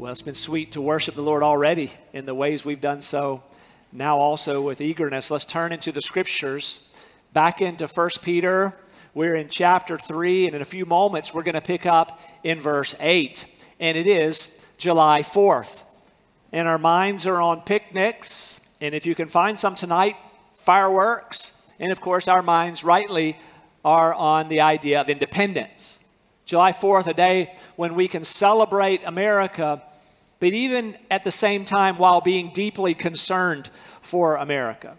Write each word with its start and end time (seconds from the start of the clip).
Well, 0.00 0.10
it's 0.10 0.22
been 0.22 0.34
sweet 0.34 0.72
to 0.72 0.80
worship 0.80 1.14
the 1.14 1.20
Lord 1.20 1.42
already 1.42 1.92
in 2.14 2.24
the 2.24 2.34
ways 2.34 2.64
we've 2.64 2.80
done 2.80 3.02
so. 3.02 3.42
Now, 3.92 4.16
also 4.16 4.62
with 4.62 4.80
eagerness, 4.80 5.30
let's 5.30 5.44
turn 5.44 5.72
into 5.72 5.92
the 5.92 6.00
scriptures, 6.00 6.88
back 7.34 7.60
into 7.60 7.86
1 7.86 8.08
Peter. 8.22 8.72
We're 9.12 9.34
in 9.34 9.50
chapter 9.50 9.98
3, 9.98 10.46
and 10.46 10.54
in 10.56 10.62
a 10.62 10.64
few 10.64 10.86
moments, 10.86 11.34
we're 11.34 11.42
going 11.42 11.54
to 11.54 11.60
pick 11.60 11.84
up 11.84 12.18
in 12.42 12.60
verse 12.60 12.96
8. 12.98 13.44
And 13.78 13.98
it 13.98 14.06
is 14.06 14.64
July 14.78 15.20
4th. 15.20 15.82
And 16.50 16.66
our 16.66 16.78
minds 16.78 17.26
are 17.26 17.42
on 17.42 17.60
picnics, 17.60 18.74
and 18.80 18.94
if 18.94 19.04
you 19.04 19.14
can 19.14 19.28
find 19.28 19.60
some 19.60 19.74
tonight, 19.74 20.16
fireworks. 20.54 21.70
And 21.78 21.92
of 21.92 22.00
course, 22.00 22.26
our 22.26 22.40
minds 22.40 22.82
rightly 22.84 23.36
are 23.84 24.14
on 24.14 24.48
the 24.48 24.62
idea 24.62 24.98
of 25.02 25.10
independence. 25.10 25.99
July 26.50 26.72
4th, 26.72 27.06
a 27.06 27.14
day 27.14 27.54
when 27.76 27.94
we 27.94 28.08
can 28.08 28.24
celebrate 28.24 29.02
America 29.04 29.80
but 30.40 30.48
even 30.48 30.96
at 31.10 31.22
the 31.22 31.30
same 31.30 31.64
time 31.64 31.96
while 31.96 32.20
being 32.20 32.50
deeply 32.52 32.94
concerned 32.94 33.68
for 34.00 34.36
America. 34.36 34.96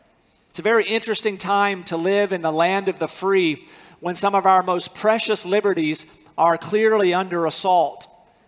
It's 0.50 0.60
a 0.60 0.62
very 0.62 0.86
interesting 0.86 1.38
time 1.38 1.84
to 1.86 1.98
live 1.98 2.32
in 2.32 2.42
the 2.42 2.52
land 2.52 2.88
of 2.88 3.00
the 3.00 3.08
free 3.08 3.68
when 4.00 4.16
some 4.16 4.34
of 4.34 4.46
our 4.46 4.64
most 4.64 4.96
precious 4.96 5.46
liberties 5.46 6.26
are 6.38 6.58
clearly 6.58 7.14
under 7.14 7.46
assault. 7.46 8.08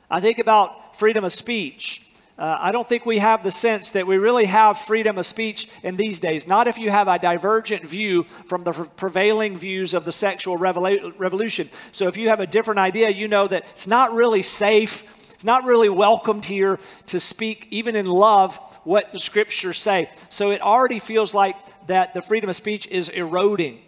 I 0.10 0.22
think 0.22 0.40
about 0.40 0.96
freedom 0.98 1.26
of 1.26 1.34
speech. 1.34 2.13
Uh, 2.38 2.58
I 2.60 2.72
don't 2.72 2.88
think 2.88 3.06
we 3.06 3.20
have 3.20 3.44
the 3.44 3.52
sense 3.52 3.92
that 3.92 4.08
we 4.08 4.18
really 4.18 4.46
have 4.46 4.80
freedom 4.80 5.20
of 5.20 5.26
speech 5.26 5.70
in 5.84 5.96
these 5.96 6.20
days. 6.20 6.48
Not 6.48 6.68
if 6.68 6.80
you 6.80 6.90
have 6.90 7.08
a 7.08 7.20
divergent 7.20 7.84
view 7.84 8.24
from 8.24 8.64
the 8.64 8.72
prevailing 8.72 9.56
views 9.56 9.94
of 9.94 10.04
the 10.04 10.12
sexual 10.12 10.58
revolu- 10.58 11.14
revolution. 11.20 11.70
So, 11.92 12.08
if 12.08 12.18
you 12.18 12.30
have 12.30 12.40
a 12.40 12.48
different 12.48 12.80
idea, 12.80 13.10
you 13.10 13.28
know 13.28 13.48
that 13.48 13.66
it's 13.72 13.88
not 13.88 14.14
really 14.14 14.42
safe 14.42 15.24
it's 15.44 15.46
not 15.46 15.66
really 15.66 15.90
welcomed 15.90 16.46
here 16.46 16.80
to 17.08 17.20
speak, 17.20 17.68
even 17.70 17.98
in 17.98 18.06
love, 18.06 18.56
what 18.86 19.12
the 19.12 19.20
scriptures 19.20 19.78
say. 19.78 20.10
So 20.30 20.52
it 20.52 20.62
already 20.62 21.00
feels 21.00 21.34
like 21.34 21.58
that 21.88 22.14
the 22.14 22.22
freedom 22.22 22.50
of 22.50 22.56
speech 22.56 22.88
is 22.88 23.10
eroding. 23.10 23.82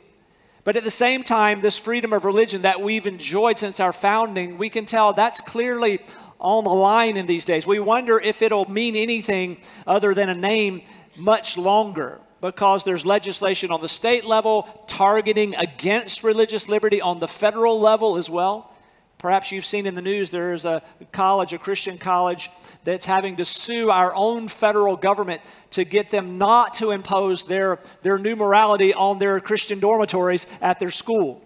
But 0.66 0.76
at 0.76 0.84
the 0.84 0.92
same 0.92 1.24
time, 1.24 1.62
this 1.62 1.78
freedom 1.78 2.12
of 2.12 2.26
religion 2.26 2.64
that 2.64 2.82
we've 2.82 3.08
enjoyed 3.08 3.58
since 3.58 3.80
our 3.80 3.94
founding, 3.94 4.58
we 4.58 4.70
can 4.70 4.86
tell 4.86 5.14
that's 5.14 5.40
clearly 5.40 6.02
on 6.40 6.64
the 6.64 6.70
line 6.70 7.18
in 7.18 7.26
these 7.26 7.46
days. 7.46 7.66
We 7.66 7.80
wonder 7.80 8.20
if 8.20 8.42
it'll 8.42 8.70
mean 8.70 8.96
anything 8.96 9.58
other 9.88 10.14
than 10.14 10.30
a 10.30 10.34
name 10.34 10.82
much 11.18 11.58
longer 11.58 12.20
because 12.42 12.84
there's 12.84 13.06
legislation 13.06 13.72
on 13.72 13.82
the 13.82 13.90
state 13.90 14.26
level 14.26 14.64
targeting 14.88 15.56
against 15.56 16.24
religious 16.24 16.68
liberty 16.68 17.02
on 17.02 17.20
the 17.20 17.28
federal 17.28 17.80
level 17.80 18.18
as 18.18 18.30
well. 18.30 18.72
Perhaps 19.18 19.52
you've 19.52 19.66
seen 19.66 19.88
in 19.88 19.96
the 19.96 20.02
news 20.02 20.30
there's 20.30 20.66
a 20.66 20.84
college, 21.12 21.54
a 21.54 21.58
Christian 21.58 21.98
college, 21.98 22.50
that's 22.84 23.06
having 23.06 23.38
to 23.38 23.46
sue 23.46 23.90
our 23.90 24.14
own 24.14 24.48
federal 24.48 24.98
government 24.98 25.42
to 25.72 25.86
get 25.86 26.10
them 26.10 26.38
not 26.38 26.76
to 26.76 26.92
impose 26.92 27.46
their, 27.46 27.80
their 28.02 28.20
new 28.20 28.36
morality 28.36 28.94
on 28.94 29.18
their 29.18 29.40
Christian 29.40 29.80
dormitories 29.80 30.46
at 30.62 30.80
their 30.80 30.92
school. 30.92 31.45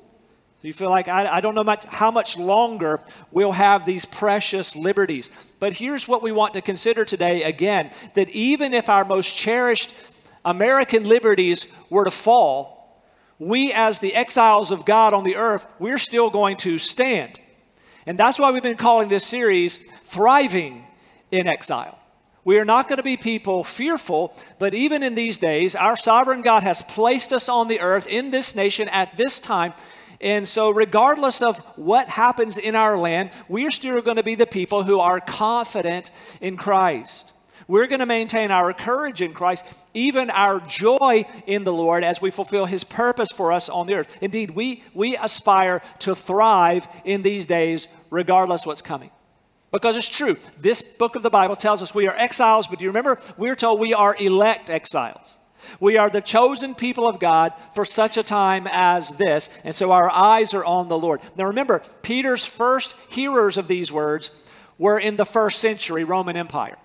You 0.62 0.74
feel 0.74 0.90
like, 0.90 1.08
I, 1.08 1.38
I 1.38 1.42
don't 1.42 1.56
know 1.56 1.64
much, 1.64 1.86
how 1.86 2.12
much 2.12 2.38
longer 2.38 3.00
we'll 3.32 3.54
have 3.54 3.86
these 3.86 4.06
precious 4.06 4.76
liberties. 4.76 5.32
But 5.60 5.74
here's 5.74 6.08
what 6.08 6.22
we 6.22 6.34
want 6.34 6.54
to 6.56 6.62
consider 6.62 7.06
today 7.06 7.44
again 7.44 7.92
that 8.16 8.30
even 8.30 8.74
if 8.74 8.90
our 8.90 9.06
most 9.06 9.36
cherished 9.36 9.94
American 10.44 11.06
liberties 11.06 11.74
were 11.90 12.04
to 12.04 12.12
fall, 12.12 13.04
we, 13.40 13.72
as 13.72 14.00
the 14.00 14.14
exiles 14.14 14.72
of 14.72 14.86
God 14.86 15.14
on 15.14 15.24
the 15.24 15.38
earth, 15.38 15.66
we're 15.80 15.98
still 15.98 16.30
going 16.30 16.58
to 16.58 16.78
stand. 16.78 17.40
And 18.06 18.20
that's 18.20 18.38
why 18.38 18.52
we've 18.52 18.64
been 18.64 18.76
calling 18.76 19.08
this 19.08 19.26
series 19.26 19.90
Thriving 20.06 20.86
in 21.32 21.48
Exile. 21.48 21.98
We 22.44 22.58
are 22.58 22.66
not 22.66 22.90
going 22.90 22.98
to 22.98 23.04
be 23.04 23.16
people 23.16 23.64
fearful, 23.64 24.34
but 24.58 24.74
even 24.74 25.04
in 25.04 25.16
these 25.16 25.38
days, 25.38 25.76
our 25.76 25.96
sovereign 25.96 26.42
God 26.42 26.64
has 26.64 26.82
placed 26.82 27.32
us 27.32 27.48
on 27.48 27.68
the 27.68 27.80
earth 27.80 28.08
in 28.08 28.32
this 28.32 28.56
nation 28.56 28.90
at 28.90 29.16
this 29.16 29.40
time. 29.40 29.74
And 30.22 30.48
so, 30.48 30.72
regardless 30.72 31.42
of 31.42 31.60
what 31.78 32.10
happens 32.10 32.58
in 32.58 32.76
our 32.76 32.98
land, 32.98 33.32
we 33.48 33.66
are 33.66 33.72
still 33.72 34.02
going 34.02 34.18
to 34.18 34.24
be 34.24 34.36
the 34.36 34.46
people 34.46 34.84
who 34.84 35.00
are 35.00 35.22
confident 35.22 36.12
in 36.42 36.58
Christ. 36.58 37.32
We're 37.70 37.88
going 37.88 38.00
to 38.00 38.06
maintain 38.06 38.52
our 38.52 38.74
courage 38.74 39.22
in 39.22 39.32
Christ, 39.32 39.64
even 39.94 40.30
our 40.32 40.60
joy 40.62 41.24
in 41.46 41.64
the 41.64 41.72
Lord 41.72 42.04
as 42.04 42.20
we 42.20 42.32
fulfill 42.32 42.66
His 42.66 42.84
purpose 42.84 43.30
for 43.32 43.52
us 43.52 43.70
on 43.70 43.86
the 43.86 43.94
earth. 43.94 44.18
Indeed, 44.22 44.52
we, 44.52 44.84
we 44.94 45.16
aspire 45.16 45.82
to 46.00 46.16
thrive 46.16 46.88
in 47.06 47.22
these 47.22 47.46
days, 47.46 47.88
regardless 48.10 48.66
what's 48.66 48.82
coming. 48.82 49.12
Because 49.72 49.96
it's 49.96 50.10
true. 50.10 50.36
This 50.60 50.82
book 50.82 51.16
of 51.16 51.22
the 51.22 51.30
Bible 51.30 51.56
tells 51.56 51.84
us 51.84 51.94
we 51.94 52.08
are 52.08 52.16
exiles, 52.16 52.68
but 52.68 52.80
do 52.80 52.86
you 52.86 52.90
remember? 52.90 53.20
We 53.38 53.50
are 53.52 53.56
told 53.56 53.80
we 53.80 53.94
are 53.94 54.16
elect 54.20 54.70
exiles. 54.72 55.38
We 55.80 55.98
are 55.98 56.10
the 56.10 56.22
chosen 56.22 56.76
people 56.76 57.08
of 57.08 57.20
God 57.20 57.54
for 57.74 57.86
such 57.86 58.18
a 58.18 58.24
time 58.24 58.68
as 58.70 59.18
this. 59.18 59.50
And 59.64 59.74
so 59.74 59.92
our 59.92 60.10
eyes 60.10 60.54
are 60.54 60.66
on 60.66 60.90
the 60.90 60.98
Lord. 60.98 61.22
Now 61.36 61.46
remember, 61.46 61.82
Peter's 62.02 62.46
first 62.46 62.96
hearers 63.10 63.58
of 63.58 63.68
these 63.68 63.92
words 63.92 64.32
were 64.78 65.00
in 65.00 65.18
the 65.18 65.26
first 65.26 65.60
century 65.60 66.04
Roman 66.04 66.38
Empire. 66.38 66.78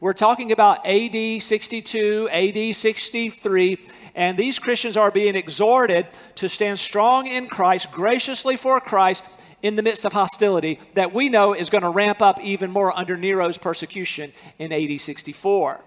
We're 0.00 0.12
talking 0.14 0.50
about 0.50 0.86
AD 0.86 1.42
62, 1.42 2.28
AD 2.32 2.74
63, 2.74 3.78
and 4.16 4.36
these 4.36 4.58
Christians 4.58 4.96
are 4.96 5.12
being 5.12 5.36
exhorted 5.36 6.08
to 6.36 6.48
stand 6.48 6.80
strong 6.80 7.28
in 7.28 7.46
Christ, 7.46 7.92
graciously 7.92 8.56
for 8.56 8.80
Christ, 8.80 9.22
in 9.62 9.76
the 9.76 9.82
midst 9.82 10.04
of 10.04 10.12
hostility 10.12 10.80
that 10.94 11.14
we 11.14 11.28
know 11.28 11.54
is 11.54 11.70
going 11.70 11.82
to 11.82 11.88
ramp 11.88 12.20
up 12.20 12.40
even 12.40 12.70
more 12.70 12.96
under 12.98 13.16
Nero's 13.16 13.56
persecution 13.56 14.32
in 14.58 14.72
AD 14.72 15.00
64. 15.00 15.80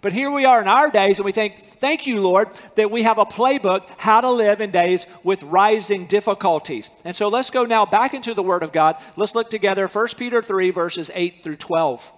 But 0.00 0.12
here 0.12 0.30
we 0.30 0.44
are 0.44 0.60
in 0.60 0.68
our 0.68 0.90
days, 0.90 1.18
and 1.18 1.24
we 1.24 1.32
think, 1.32 1.58
thank 1.80 2.06
you, 2.06 2.20
Lord, 2.20 2.48
that 2.74 2.90
we 2.90 3.02
have 3.04 3.18
a 3.18 3.24
playbook 3.24 3.88
how 3.96 4.20
to 4.20 4.30
live 4.30 4.60
in 4.60 4.70
days 4.70 5.06
with 5.24 5.42
rising 5.42 6.06
difficulties. 6.06 6.90
And 7.04 7.14
so 7.14 7.28
let's 7.28 7.50
go 7.50 7.64
now 7.64 7.86
back 7.86 8.12
into 8.12 8.34
the 8.34 8.42
Word 8.42 8.62
of 8.62 8.72
God. 8.72 8.96
Let's 9.16 9.34
look 9.34 9.50
together 9.50 9.86
1 9.86 10.08
Peter 10.18 10.42
3, 10.42 10.70
verses 10.70 11.10
8 11.14 11.42
through 11.42 11.56
12. 11.56 12.12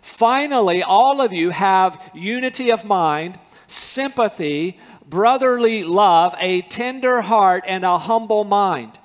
Finally, 0.00 0.82
all 0.82 1.20
of 1.20 1.32
you 1.32 1.50
have 1.50 2.00
unity 2.14 2.70
of 2.70 2.84
mind, 2.84 3.38
sympathy, 3.66 4.78
brotherly 5.06 5.84
love, 5.84 6.34
a 6.38 6.60
tender 6.62 7.20
heart, 7.20 7.64
and 7.66 7.84
a 7.84 7.98
humble 7.98 8.44
mind. 8.44 8.98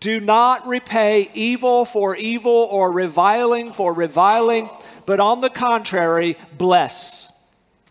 Do 0.00 0.20
not 0.20 0.66
repay 0.68 1.28
evil 1.34 1.84
for 1.84 2.14
evil 2.14 2.68
or 2.70 2.92
reviling 2.92 3.72
for 3.72 3.92
reviling, 3.92 4.70
but 5.08 5.20
on 5.20 5.40
the 5.40 5.48
contrary, 5.48 6.36
bless. 6.58 7.42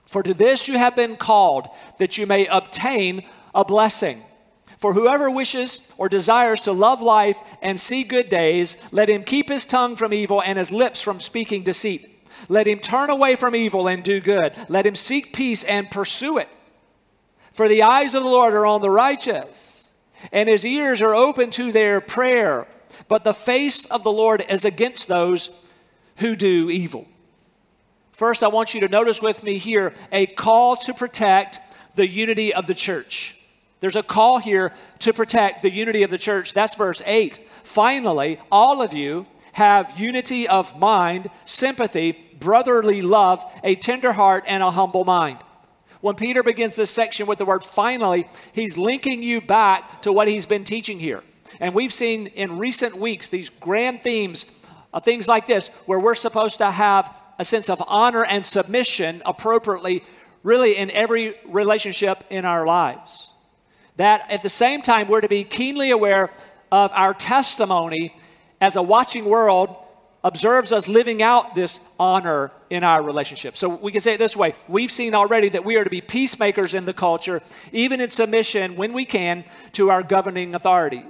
For 0.05 0.22
to 0.22 0.35
this 0.35 0.67
you 0.67 0.78
have 0.78 0.95
been 0.95 1.17
called, 1.17 1.67
that 1.97 2.16
you 2.19 2.28
may 2.28 2.45
obtain 2.45 3.23
a 3.55 3.66
blessing. 3.66 4.22
For 4.78 4.94
whoever 4.94 5.28
wishes 5.28 5.91
or 5.97 6.09
desires 6.09 6.61
to 6.61 6.73
love 6.73 7.01
life 7.01 7.39
and 7.63 7.79
see 7.79 8.03
good 8.03 8.29
days, 8.29 8.78
let 8.91 9.09
him 9.09 9.23
keep 9.23 9.50
his 9.50 9.66
tongue 9.66 9.95
from 9.95 10.13
evil 10.13 10.44
and 10.44 10.59
his 10.59 10.72
lips 10.72 11.01
from 11.01 11.19
speaking 11.19 11.63
deceit. 11.63 12.07
Let 12.50 12.67
him 12.67 12.78
turn 12.78 13.09
away 13.09 13.35
from 13.35 13.55
evil 13.55 13.88
and 13.88 14.03
do 14.03 14.19
good. 14.19 14.53
Let 14.69 14.85
him 14.85 14.94
seek 14.94 15.34
peace 15.34 15.63
and 15.63 15.89
pursue 15.89 16.38
it. 16.38 16.49
For 17.51 17.67
the 17.67 17.81
eyes 17.81 18.13
of 18.13 18.22
the 18.22 18.29
Lord 18.29 18.53
are 18.53 18.67
on 18.67 18.81
the 18.81 18.91
righteous, 18.91 19.91
and 20.31 20.47
his 20.47 20.67
ears 20.67 21.01
are 21.01 21.16
open 21.16 21.49
to 21.49 21.72
their 21.72 21.99
prayer. 21.99 22.67
But 23.07 23.23
the 23.23 23.34
face 23.34 23.85
of 23.85 24.03
the 24.03 24.11
Lord 24.11 24.45
is 24.47 24.66
against 24.66 25.07
those 25.07 25.63
who 26.17 26.35
do 26.35 26.69
evil. 26.69 27.07
First, 28.11 28.44
I 28.44 28.47
want 28.47 28.73
you 28.73 28.81
to 28.81 28.88
notice 28.88 29.22
with 29.22 29.44
me 29.44 29.57
here 29.57 29.94
a 30.11 30.25
call 30.25 30.75
to 30.78 30.94
protect 30.94 31.59
the 31.95 32.07
unity 32.07 32.53
of 32.53 32.67
the 32.67 32.73
church. 32.73 33.33
There's 33.79 33.95
a 33.95 34.03
call 34.03 34.39
here 34.39 34.73
to 35.00 35.13
protect 35.13 35.61
the 35.61 35.69
unity 35.69 36.03
of 36.03 36.09
the 36.09 36.17
church. 36.17 36.53
That's 36.53 36.75
verse 36.75 37.01
8. 37.05 37.39
Finally, 37.63 38.39
all 38.51 38.81
of 38.81 38.94
you 38.94 39.28
have 39.53 40.00
unity 40.00 40.47
of 40.47 40.78
mind, 40.79 41.29
sympathy, 41.45 42.17
brotherly 42.40 43.02
love, 43.02 43.43
a 43.63 43.75
tender 43.75 44.11
heart, 44.11 44.43
and 44.47 44.63
a 44.63 44.72
humble 44.72 45.03
mind. 45.03 45.40
When 46.02 46.16
Peter 46.16 46.43
begins 46.43 46.75
this 46.75 46.91
section 46.91 47.25
with 47.25 47.40
the 47.40 47.46
word 47.46 47.63
finally, 47.63 48.28
he's 48.53 48.78
linking 48.78 49.23
you 49.23 49.41
back 49.41 50.03
to 50.03 50.11
what 50.11 50.28
he's 50.28 50.46
been 50.46 50.63
teaching 50.63 50.99
here. 50.99 51.23
And 51.59 51.73
we've 51.73 51.93
seen 51.93 52.28
in 52.28 52.58
recent 52.58 52.96
weeks 52.96 53.29
these 53.29 53.49
grand 53.49 54.02
themes, 54.02 54.57
uh, 54.93 54.99
things 54.99 55.28
like 55.28 55.47
this, 55.47 55.67
where 55.85 55.99
we're 55.99 56.16
supposed 56.16 56.57
to 56.59 56.72
have 56.72 57.16
a 57.39 57.45
sense 57.45 57.69
of 57.69 57.81
honor 57.87 58.23
and 58.25 58.43
submission 58.43 59.22
appropriately, 59.25 60.03
really 60.43 60.78
in 60.78 60.89
every 60.91 61.35
relationship 61.45 62.23
in 62.29 62.45
our 62.45 62.66
lives. 62.66 63.31
That 63.97 64.29
at 64.29 64.43
the 64.43 64.49
same 64.49 64.81
time, 64.81 65.07
we're 65.07 65.22
to 65.22 65.28
be 65.28 65.43
keenly 65.43 65.91
aware 65.91 66.31
of 66.72 66.91
our 66.93 67.13
testimony 67.13 68.16
as 68.61 68.75
a 68.75 68.81
watching 68.81 69.25
world 69.25 69.75
observes 70.23 70.72
us 70.72 70.87
living 70.87 71.22
out 71.22 71.55
this 71.55 71.79
honor 71.99 72.51
in 72.69 72.84
our 72.84 73.01
relationship. 73.01 73.55
So 73.55 73.69
we 73.69 73.91
can 73.91 74.01
say 74.01 74.16
it 74.16 74.17
this 74.17 74.35
way 74.35 74.55
we've 74.67 74.91
seen 74.91 75.13
already 75.13 75.49
that 75.49 75.63
we 75.63 75.75
are 75.78 75.84
to 75.84 75.89
be 75.89 76.01
peacemakers 76.01 76.73
in 76.73 76.85
the 76.85 76.93
culture, 76.93 77.41
even 77.72 78.01
in 78.01 78.09
submission 78.09 78.75
when 78.75 78.93
we 78.93 79.05
can 79.05 79.45
to 79.73 79.89
our 79.89 80.03
governing 80.03 80.55
authorities. 80.55 81.05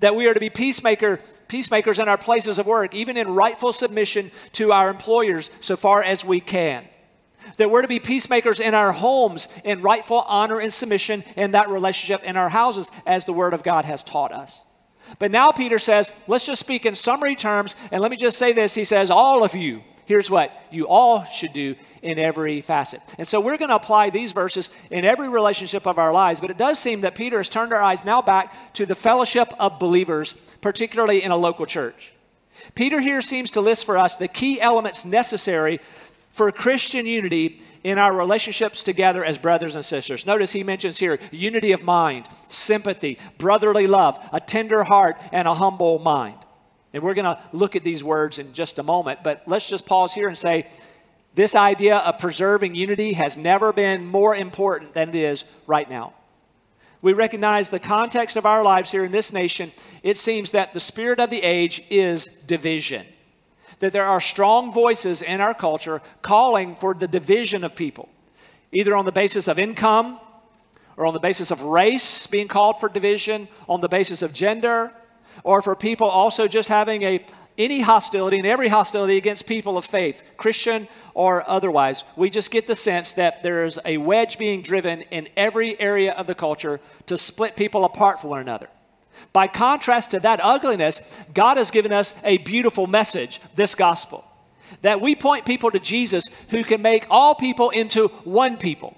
That 0.00 0.14
we 0.14 0.26
are 0.26 0.34
to 0.34 0.40
be 0.40 0.50
peacemaker, 0.50 1.20
peacemakers 1.48 1.98
in 1.98 2.08
our 2.08 2.18
places 2.18 2.58
of 2.58 2.66
work, 2.66 2.94
even 2.94 3.16
in 3.16 3.34
rightful 3.34 3.72
submission 3.72 4.30
to 4.52 4.72
our 4.72 4.90
employers 4.90 5.50
so 5.60 5.76
far 5.76 6.02
as 6.02 6.24
we 6.24 6.40
can. 6.40 6.84
That 7.56 7.70
we're 7.70 7.82
to 7.82 7.88
be 7.88 8.00
peacemakers 8.00 8.60
in 8.60 8.74
our 8.74 8.92
homes 8.92 9.48
in 9.64 9.82
rightful 9.82 10.20
honor 10.22 10.60
and 10.60 10.72
submission 10.72 11.24
in 11.36 11.50
that 11.52 11.68
relationship 11.68 12.24
in 12.24 12.36
our 12.36 12.48
houses, 12.48 12.90
as 13.06 13.24
the 13.24 13.32
Word 13.32 13.54
of 13.54 13.62
God 13.62 13.84
has 13.84 14.02
taught 14.02 14.32
us. 14.32 14.64
But 15.18 15.30
now 15.30 15.52
Peter 15.52 15.78
says, 15.78 16.12
let's 16.26 16.46
just 16.46 16.60
speak 16.60 16.86
in 16.86 16.94
summary 16.94 17.36
terms, 17.36 17.76
and 17.90 18.00
let 18.00 18.10
me 18.10 18.16
just 18.16 18.38
say 18.38 18.52
this. 18.52 18.74
He 18.74 18.84
says, 18.84 19.10
all 19.10 19.44
of 19.44 19.54
you, 19.54 19.82
here's 20.06 20.30
what 20.30 20.52
you 20.70 20.86
all 20.88 21.24
should 21.24 21.52
do 21.52 21.76
in 22.02 22.18
every 22.18 22.60
facet. 22.60 23.00
And 23.16 23.26
so 23.26 23.40
we're 23.40 23.56
going 23.56 23.70
to 23.70 23.76
apply 23.76 24.10
these 24.10 24.32
verses 24.32 24.70
in 24.90 25.04
every 25.04 25.28
relationship 25.28 25.86
of 25.86 25.98
our 25.98 26.12
lives, 26.12 26.40
but 26.40 26.50
it 26.50 26.58
does 26.58 26.78
seem 26.78 27.00
that 27.00 27.14
Peter 27.14 27.38
has 27.38 27.48
turned 27.48 27.72
our 27.72 27.82
eyes 27.82 28.04
now 28.04 28.20
back 28.20 28.74
to 28.74 28.84
the 28.84 28.94
fellowship 28.94 29.48
of 29.58 29.78
believers, 29.78 30.32
particularly 30.60 31.22
in 31.22 31.30
a 31.30 31.36
local 31.36 31.64
church. 31.64 32.12
Peter 32.74 33.00
here 33.00 33.20
seems 33.20 33.50
to 33.52 33.60
list 33.60 33.84
for 33.84 33.98
us 33.98 34.16
the 34.16 34.28
key 34.28 34.60
elements 34.60 35.04
necessary 35.04 35.80
for 36.34 36.50
Christian 36.50 37.06
unity 37.06 37.60
in 37.84 37.96
our 37.96 38.12
relationships 38.12 38.82
together 38.82 39.24
as 39.24 39.38
brothers 39.38 39.76
and 39.76 39.84
sisters. 39.84 40.26
Notice 40.26 40.50
he 40.50 40.64
mentions 40.64 40.98
here 40.98 41.20
unity 41.30 41.70
of 41.70 41.84
mind, 41.84 42.26
sympathy, 42.48 43.18
brotherly 43.38 43.86
love, 43.86 44.18
a 44.32 44.40
tender 44.40 44.82
heart, 44.82 45.16
and 45.30 45.46
a 45.46 45.54
humble 45.54 46.00
mind. 46.00 46.36
And 46.92 47.04
we're 47.04 47.14
going 47.14 47.24
to 47.24 47.40
look 47.52 47.76
at 47.76 47.84
these 47.84 48.02
words 48.02 48.40
in 48.40 48.52
just 48.52 48.80
a 48.80 48.82
moment, 48.82 49.20
but 49.22 49.44
let's 49.46 49.68
just 49.68 49.86
pause 49.86 50.12
here 50.12 50.26
and 50.26 50.36
say 50.36 50.66
this 51.36 51.54
idea 51.54 51.98
of 51.98 52.18
preserving 52.18 52.74
unity 52.74 53.12
has 53.12 53.36
never 53.36 53.72
been 53.72 54.04
more 54.04 54.34
important 54.34 54.92
than 54.92 55.10
it 55.10 55.14
is 55.14 55.44
right 55.68 55.88
now. 55.88 56.14
We 57.00 57.12
recognize 57.12 57.68
the 57.68 57.78
context 57.78 58.36
of 58.36 58.44
our 58.44 58.64
lives 58.64 58.90
here 58.90 59.04
in 59.04 59.12
this 59.12 59.32
nation. 59.32 59.70
It 60.02 60.16
seems 60.16 60.50
that 60.50 60.72
the 60.72 60.80
spirit 60.80 61.20
of 61.20 61.30
the 61.30 61.44
age 61.44 61.80
is 61.90 62.24
division 62.24 63.06
that 63.84 63.92
there 63.92 64.04
are 64.04 64.20
strong 64.20 64.72
voices 64.72 65.22
in 65.22 65.40
our 65.40 65.54
culture 65.54 66.00
calling 66.22 66.74
for 66.74 66.94
the 66.94 67.06
division 67.06 67.64
of 67.64 67.76
people, 67.76 68.08
either 68.72 68.96
on 68.96 69.04
the 69.04 69.12
basis 69.12 69.46
of 69.46 69.58
income 69.58 70.18
or 70.96 71.06
on 71.06 71.14
the 71.14 71.20
basis 71.20 71.50
of 71.50 71.62
race 71.62 72.26
being 72.26 72.48
called 72.48 72.80
for 72.80 72.88
division, 72.88 73.46
on 73.68 73.80
the 73.80 73.88
basis 73.88 74.22
of 74.22 74.32
gender, 74.32 74.92
or 75.42 75.60
for 75.60 75.74
people 75.74 76.08
also 76.08 76.46
just 76.48 76.68
having 76.68 77.02
a 77.02 77.24
any 77.56 77.80
hostility 77.80 78.38
and 78.38 78.46
every 78.46 78.68
hostility 78.68 79.16
against 79.16 79.46
people 79.46 79.78
of 79.78 79.84
faith, 79.84 80.22
Christian 80.36 80.88
or 81.14 81.48
otherwise. 81.48 82.02
We 82.16 82.28
just 82.30 82.50
get 82.50 82.66
the 82.66 82.74
sense 82.74 83.12
that 83.12 83.44
there 83.44 83.64
is 83.64 83.78
a 83.84 83.96
wedge 83.96 84.38
being 84.38 84.62
driven 84.62 85.02
in 85.02 85.28
every 85.36 85.78
area 85.80 86.12
of 86.14 86.26
the 86.26 86.34
culture 86.34 86.80
to 87.06 87.16
split 87.16 87.54
people 87.54 87.84
apart 87.84 88.20
from 88.20 88.30
one 88.30 88.40
another. 88.40 88.68
By 89.32 89.48
contrast 89.48 90.12
to 90.12 90.20
that 90.20 90.40
ugliness, 90.42 91.00
God 91.34 91.56
has 91.56 91.70
given 91.70 91.92
us 91.92 92.14
a 92.24 92.38
beautiful 92.38 92.86
message, 92.86 93.40
this 93.54 93.74
gospel. 93.74 94.24
That 94.82 95.00
we 95.00 95.14
point 95.14 95.46
people 95.46 95.70
to 95.70 95.78
Jesus 95.78 96.24
who 96.50 96.64
can 96.64 96.82
make 96.82 97.06
all 97.10 97.34
people 97.34 97.70
into 97.70 98.08
one 98.24 98.56
people. 98.56 98.96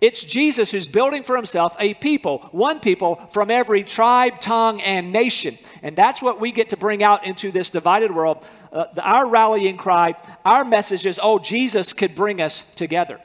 It's 0.00 0.22
Jesus 0.22 0.70
who's 0.70 0.86
building 0.86 1.24
for 1.24 1.34
himself 1.34 1.74
a 1.80 1.94
people, 1.94 2.48
one 2.52 2.78
people 2.78 3.16
from 3.32 3.50
every 3.50 3.82
tribe, 3.82 4.40
tongue, 4.40 4.80
and 4.80 5.12
nation. 5.12 5.54
And 5.82 5.96
that's 5.96 6.22
what 6.22 6.40
we 6.40 6.52
get 6.52 6.70
to 6.70 6.76
bring 6.76 7.02
out 7.02 7.24
into 7.24 7.50
this 7.50 7.68
divided 7.68 8.14
world. 8.14 8.46
Uh, 8.72 8.84
our 9.02 9.28
rallying 9.28 9.76
cry, 9.76 10.14
our 10.44 10.64
message 10.64 11.04
is 11.04 11.18
oh, 11.20 11.38
Jesus 11.40 11.92
could 11.92 12.14
bring 12.14 12.40
us 12.40 12.62
together. 12.74 13.20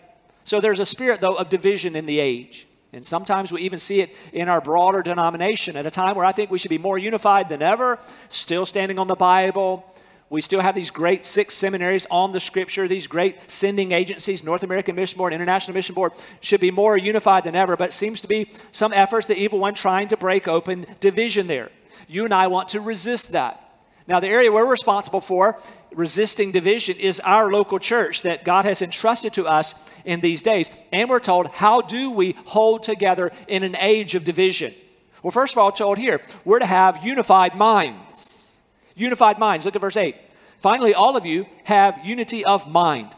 So 0.46 0.60
there's 0.60 0.80
a 0.80 0.86
spirit, 0.86 1.22
though, 1.22 1.36
of 1.36 1.50
division 1.50 1.96
in 1.96 2.06
the 2.06 2.20
age. 2.20 2.68
And 2.94 3.04
sometimes 3.04 3.52
we 3.52 3.62
even 3.64 3.80
see 3.80 4.02
it 4.02 4.12
in 4.32 4.48
our 4.48 4.62
broader 4.62 5.02
denomination 5.02 5.76
at 5.76 5.88
a 5.88 5.92
time 5.92 6.16
where 6.16 6.26
I 6.26 6.32
think 6.32 6.52
we 6.52 6.60
should 6.60 6.70
be 6.70 6.78
more 6.78 7.00
unified 7.00 7.50
than 7.50 7.64
ever, 7.64 7.98
still 8.30 8.68
standing 8.68 9.00
on 9.00 9.08
the 9.08 9.16
Bible. 9.16 9.84
We 10.30 10.42
still 10.42 10.62
have 10.62 10.76
these 10.76 10.92
great 10.92 11.26
six 11.26 11.56
seminaries 11.56 12.06
on 12.12 12.32
the 12.32 12.40
scripture, 12.40 12.88
these 12.88 13.08
great 13.08 13.38
sending 13.52 13.92
agencies, 13.92 14.44
North 14.44 14.64
American 14.64 14.96
Mission 14.96 15.18
Board, 15.18 15.34
International 15.34 15.74
Mission 15.74 15.96
Board, 15.96 16.14
should 16.40 16.62
be 16.62 16.72
more 16.72 16.96
unified 16.96 17.44
than 17.44 17.56
ever. 17.56 17.76
But 17.76 17.90
it 17.90 17.94
seems 17.94 18.22
to 18.22 18.28
be 18.28 18.50
some 18.72 18.94
efforts, 18.94 19.28
the 19.28 19.38
evil 19.38 19.60
one 19.60 19.74
trying 19.74 20.08
to 20.10 20.18
break 20.18 20.48
open 20.48 20.86
division 21.00 21.48
there. 21.48 21.70
You 22.08 22.26
and 22.26 22.34
I 22.34 22.48
want 22.48 22.70
to 22.70 22.80
resist 22.80 23.32
that. 23.32 23.63
Now, 24.08 24.20
the 24.20 24.28
area 24.28 24.52
we're 24.52 24.66
responsible 24.66 25.22
for 25.22 25.58
resisting 25.94 26.52
division 26.52 26.98
is 26.98 27.20
our 27.22 27.52
local 27.52 27.80
church 27.80 28.24
that 28.24 28.44
God 28.44 28.66
has 28.66 28.82
entrusted 28.82 29.34
to 29.34 29.46
us 29.46 29.76
in 30.04 30.20
these 30.20 30.42
days. 30.42 30.70
And 30.92 31.10
we're 31.10 31.20
told, 31.20 31.48
how 31.48 31.82
do 31.82 32.12
we 32.12 32.36
hold 32.46 32.84
together 32.84 33.32
in 33.48 33.64
an 33.64 33.78
age 33.80 34.16
of 34.16 34.26
division? 34.26 34.74
Well, 35.22 35.32
first 35.32 35.54
of 35.54 35.58
all, 35.58 35.72
told 35.72 35.98
here, 35.98 36.20
we're 36.44 36.60
to 36.60 36.66
have 36.66 37.06
unified 37.06 37.56
minds. 37.56 38.62
Unified 38.96 39.40
minds. 39.40 39.66
Look 39.66 39.76
at 39.76 39.82
verse 39.82 39.96
8. 39.96 40.16
Finally, 40.60 40.94
all 40.94 41.16
of 41.16 41.26
you 41.26 41.46
have 41.64 42.06
unity 42.06 42.44
of 42.44 42.70
mind. 42.70 43.16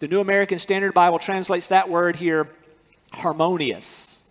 The 0.00 0.08
New 0.08 0.20
American 0.20 0.58
Standard 0.58 0.92
Bible 0.92 1.18
translates 1.18 1.68
that 1.68 1.88
word 1.88 2.16
here 2.16 2.48
harmonious. 3.12 4.30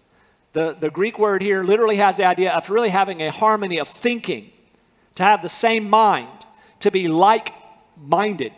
The, 0.54 0.74
the 0.74 0.90
Greek 0.90 1.18
word 1.18 1.42
here 1.42 1.64
literally 1.64 1.96
has 1.96 2.18
the 2.18 2.26
idea 2.26 2.52
of 2.52 2.70
really 2.70 2.90
having 2.90 3.22
a 3.22 3.32
harmony 3.32 3.80
of 3.80 3.88
thinking 3.88 4.51
to 5.16 5.24
have 5.24 5.42
the 5.42 5.50
same 5.50 5.90
mind, 5.90 6.46
to 6.80 6.92
be 6.92 7.08
like 7.08 7.54
minded. 7.98 8.54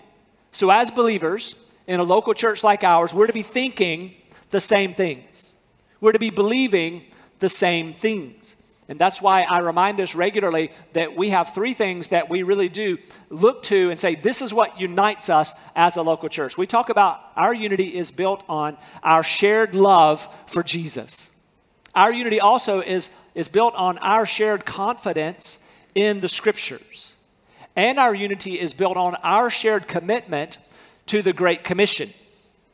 So, 0.51 0.69
as 0.69 0.91
believers 0.91 1.55
in 1.87 1.99
a 1.99 2.03
local 2.03 2.33
church 2.33 2.63
like 2.63 2.83
ours, 2.83 3.13
we're 3.13 3.27
to 3.27 3.33
be 3.33 3.43
thinking 3.43 4.13
the 4.51 4.61
same 4.61 4.93
things, 4.93 5.55
we're 5.99 6.11
to 6.11 6.19
be 6.19 6.29
believing 6.29 7.03
the 7.39 7.49
same 7.49 7.93
things. 7.93 8.55
And 8.89 8.99
that's 8.99 9.21
why 9.21 9.43
I 9.43 9.59
remind 9.59 10.01
us 10.01 10.13
regularly 10.13 10.71
that 10.91 11.15
we 11.15 11.29
have 11.29 11.53
three 11.53 11.73
things 11.73 12.09
that 12.09 12.29
we 12.29 12.43
really 12.43 12.67
do 12.67 12.97
look 13.29 13.63
to 13.63 13.89
and 13.89 13.99
say, 13.99 14.15
this 14.15 14.41
is 14.41 14.53
what 14.53 14.79
unites 14.79 15.29
us 15.29 15.53
as 15.75 15.95
a 15.95 16.01
local 16.01 16.27
church. 16.27 16.57
We 16.57 16.67
talk 16.67 16.89
about 16.89 17.21
our 17.37 17.53
unity 17.53 17.95
is 17.95 18.11
built 18.11 18.43
on 18.49 18.77
our 19.01 19.23
shared 19.23 19.73
love 19.73 20.27
for 20.47 20.63
Jesus. 20.63 21.39
Our 21.95 22.11
unity 22.11 22.41
also 22.41 22.81
is, 22.81 23.09
is 23.35 23.47
built 23.47 23.73
on 23.75 23.97
our 23.99 24.25
shared 24.25 24.65
confidence 24.65 25.62
in 25.95 26.19
the 26.19 26.27
scriptures. 26.27 27.15
And 27.75 27.99
our 27.99 28.13
unity 28.13 28.59
is 28.59 28.73
built 28.73 28.97
on 28.97 29.15
our 29.15 29.49
shared 29.49 29.87
commitment 29.87 30.59
to 31.07 31.21
the 31.21 31.33
Great 31.33 31.63
Commission. 31.63 32.09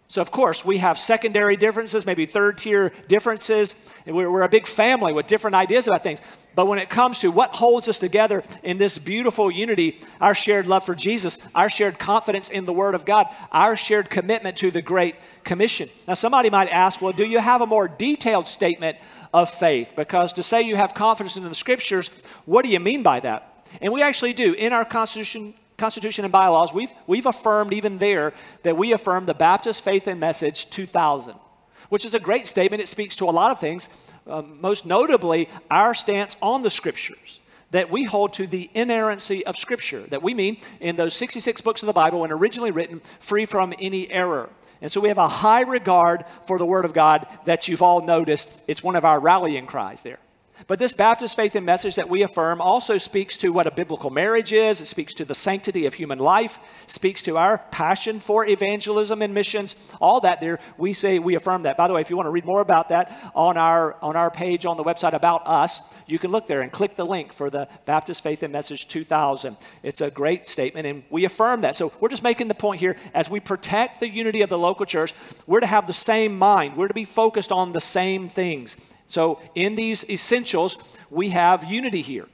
So, 0.09 0.23
of 0.23 0.31
course, 0.31 0.65
we 0.65 0.79
have 0.79 0.97
secondary 0.97 1.55
differences, 1.55 2.03
maybe 2.03 2.25
third 2.25 2.57
tier 2.57 2.91
differences. 3.07 3.93
We're, 4.07 4.31
we're, 4.31 4.41
a 4.41 4.49
big 4.49 4.65
family 4.65 5.13
with 5.13 5.27
different 5.27 5.55
ideas 5.55 5.87
about 5.87 6.01
things. 6.01 6.19
But 6.55 6.65
when 6.65 6.79
it 6.79 6.89
comes 6.89 7.19
to 7.19 7.29
what 7.29 7.51
holds 7.51 7.87
us 7.87 7.99
together 7.99 8.41
in 8.63 8.79
this 8.79 8.97
beautiful 8.97 9.51
unity, 9.51 9.99
our 10.19 10.33
shared 10.33 10.65
love 10.65 10.83
for 10.83 10.95
Jesus, 10.95 11.37
our 11.53 11.69
shared 11.69 11.99
confidence 11.99 12.49
in 12.49 12.65
the 12.65 12.73
Word 12.73 12.95
of 12.95 13.05
God, 13.05 13.27
our 13.51 13.77
shared 13.77 14.09
commitment 14.09 14.57
to 14.57 14.71
the 14.71 14.81
Great 14.81 15.15
Commission. 15.43 15.87
Now, 16.07 16.15
somebody 16.15 16.49
might 16.49 16.69
ask, 16.69 17.03
well, 17.03 17.13
do 17.13 17.23
you 17.23 17.37
have 17.37 17.61
a 17.61 17.67
more 17.67 17.87
detailed 17.87 18.47
statement 18.47 18.97
of 19.33 19.49
faith. 19.49 19.93
Because 19.95 20.33
to 20.33 20.43
say 20.43 20.61
you 20.61 20.75
have 20.75 20.93
confidence 20.93 21.37
in 21.37 21.43
the 21.43 21.55
scriptures, 21.55 22.25
what 22.45 22.63
do 22.63 22.71
you 22.71 22.79
mean 22.79 23.03
by 23.03 23.19
that? 23.21 23.65
And 23.81 23.93
we 23.93 24.01
actually 24.01 24.33
do. 24.33 24.53
In 24.53 24.73
our 24.73 24.85
Constitution, 24.85 25.53
Constitution 25.77 26.25
and 26.25 26.31
bylaws, 26.31 26.73
we've, 26.73 26.91
we've 27.07 27.25
affirmed 27.25 27.73
even 27.73 27.97
there 27.97 28.33
that 28.63 28.77
we 28.77 28.91
affirm 28.93 29.25
the 29.25 29.33
Baptist 29.33 29.83
Faith 29.83 30.07
and 30.07 30.19
Message 30.19 30.69
2000, 30.69 31.35
which 31.89 32.05
is 32.05 32.13
a 32.13 32.19
great 32.19 32.47
statement. 32.47 32.81
It 32.81 32.87
speaks 32.87 33.15
to 33.17 33.25
a 33.25 33.31
lot 33.31 33.51
of 33.51 33.59
things, 33.59 33.89
um, 34.27 34.59
most 34.61 34.85
notably 34.85 35.49
our 35.69 35.93
stance 35.93 36.35
on 36.41 36.61
the 36.61 36.69
scriptures 36.69 37.39
that 37.71 37.91
we 37.91 38.03
hold 38.03 38.33
to 38.33 38.47
the 38.47 38.69
inerrancy 38.73 39.45
of 39.45 39.55
Scripture, 39.57 40.01
that 40.07 40.23
we 40.23 40.33
mean 40.33 40.57
in 40.79 40.95
those 40.95 41.13
66 41.13 41.61
books 41.61 41.83
of 41.83 41.87
the 41.87 41.93
Bible, 41.93 42.21
when 42.21 42.31
originally 42.31 42.71
written, 42.71 43.01
free 43.19 43.45
from 43.45 43.73
any 43.79 44.09
error. 44.09 44.49
And 44.81 44.91
so 44.91 45.01
we 45.01 45.09
have 45.09 45.17
a 45.17 45.27
high 45.27 45.61
regard 45.61 46.25
for 46.43 46.57
the 46.57 46.65
Word 46.65 46.85
of 46.85 46.93
God 46.93 47.27
that 47.45 47.67
you've 47.67 47.81
all 47.81 48.05
noticed. 48.05 48.63
It's 48.67 48.83
one 48.83 48.95
of 48.95 49.05
our 49.05 49.19
rallying 49.19 49.65
cries 49.65 50.03
there. 50.03 50.19
But 50.67 50.79
this 50.79 50.93
Baptist 50.93 51.35
faith 51.35 51.55
and 51.55 51.65
message 51.65 51.95
that 51.95 52.09
we 52.09 52.23
affirm 52.23 52.61
also 52.61 52.97
speaks 52.97 53.37
to 53.37 53.49
what 53.49 53.67
a 53.67 53.71
biblical 53.71 54.09
marriage 54.09 54.53
is. 54.53 54.81
It 54.81 54.87
speaks 54.87 55.13
to 55.15 55.25
the 55.25 55.35
sanctity 55.35 55.85
of 55.85 55.93
human 55.93 56.19
life, 56.19 56.59
speaks 56.87 57.21
to 57.23 57.37
our 57.37 57.59
passion 57.71 58.19
for 58.19 58.45
evangelism 58.45 59.21
and 59.21 59.33
missions. 59.33 59.75
All 59.99 60.21
that 60.21 60.41
there, 60.41 60.59
we 60.77 60.93
say 60.93 61.19
we 61.19 61.35
affirm 61.35 61.63
that. 61.63 61.77
By 61.77 61.87
the 61.87 61.93
way, 61.93 62.01
if 62.01 62.09
you 62.09 62.15
want 62.15 62.27
to 62.27 62.31
read 62.31 62.45
more 62.45 62.61
about 62.61 62.89
that 62.89 63.31
on 63.35 63.57
our 63.57 63.95
on 64.01 64.15
our 64.15 64.29
page 64.29 64.65
on 64.65 64.77
the 64.77 64.83
website 64.83 65.13
about 65.13 65.47
us, 65.47 65.93
you 66.07 66.19
can 66.19 66.31
look 66.31 66.45
there 66.45 66.61
and 66.61 66.71
click 66.71 66.95
the 66.95 67.05
link 67.05 67.33
for 67.33 67.49
the 67.49 67.67
Baptist 67.85 68.23
Faith 68.23 68.43
and 68.43 68.51
Message 68.51 68.87
2000. 68.87 69.57
It's 69.83 70.01
a 70.01 70.11
great 70.11 70.47
statement, 70.47 70.85
and 70.85 71.03
we 71.09 71.25
affirm 71.25 71.61
that. 71.61 71.75
So 71.75 71.91
we're 71.99 72.09
just 72.09 72.23
making 72.23 72.47
the 72.47 72.55
point 72.55 72.79
here 72.79 72.95
as 73.13 73.29
we 73.29 73.39
protect 73.39 73.99
the 73.99 74.09
unity 74.09 74.41
of 74.41 74.49
the 74.49 74.57
local 74.57 74.85
church, 74.85 75.13
we're 75.47 75.59
to 75.59 75.67
have 75.67 75.87
the 75.87 75.93
same 75.93 76.37
mind. 76.37 76.75
We're 76.75 76.87
to 76.87 76.93
be 76.93 77.05
focused 77.05 77.51
on 77.51 77.71
the 77.71 77.81
same 77.81 78.29
things. 78.29 78.91
So, 79.09 79.41
in 79.55 79.73
these 79.73 80.07
essentials, 80.07 80.95
we 81.09 81.31
have 81.31 81.65
unity 81.65 82.01
here. 82.01 82.27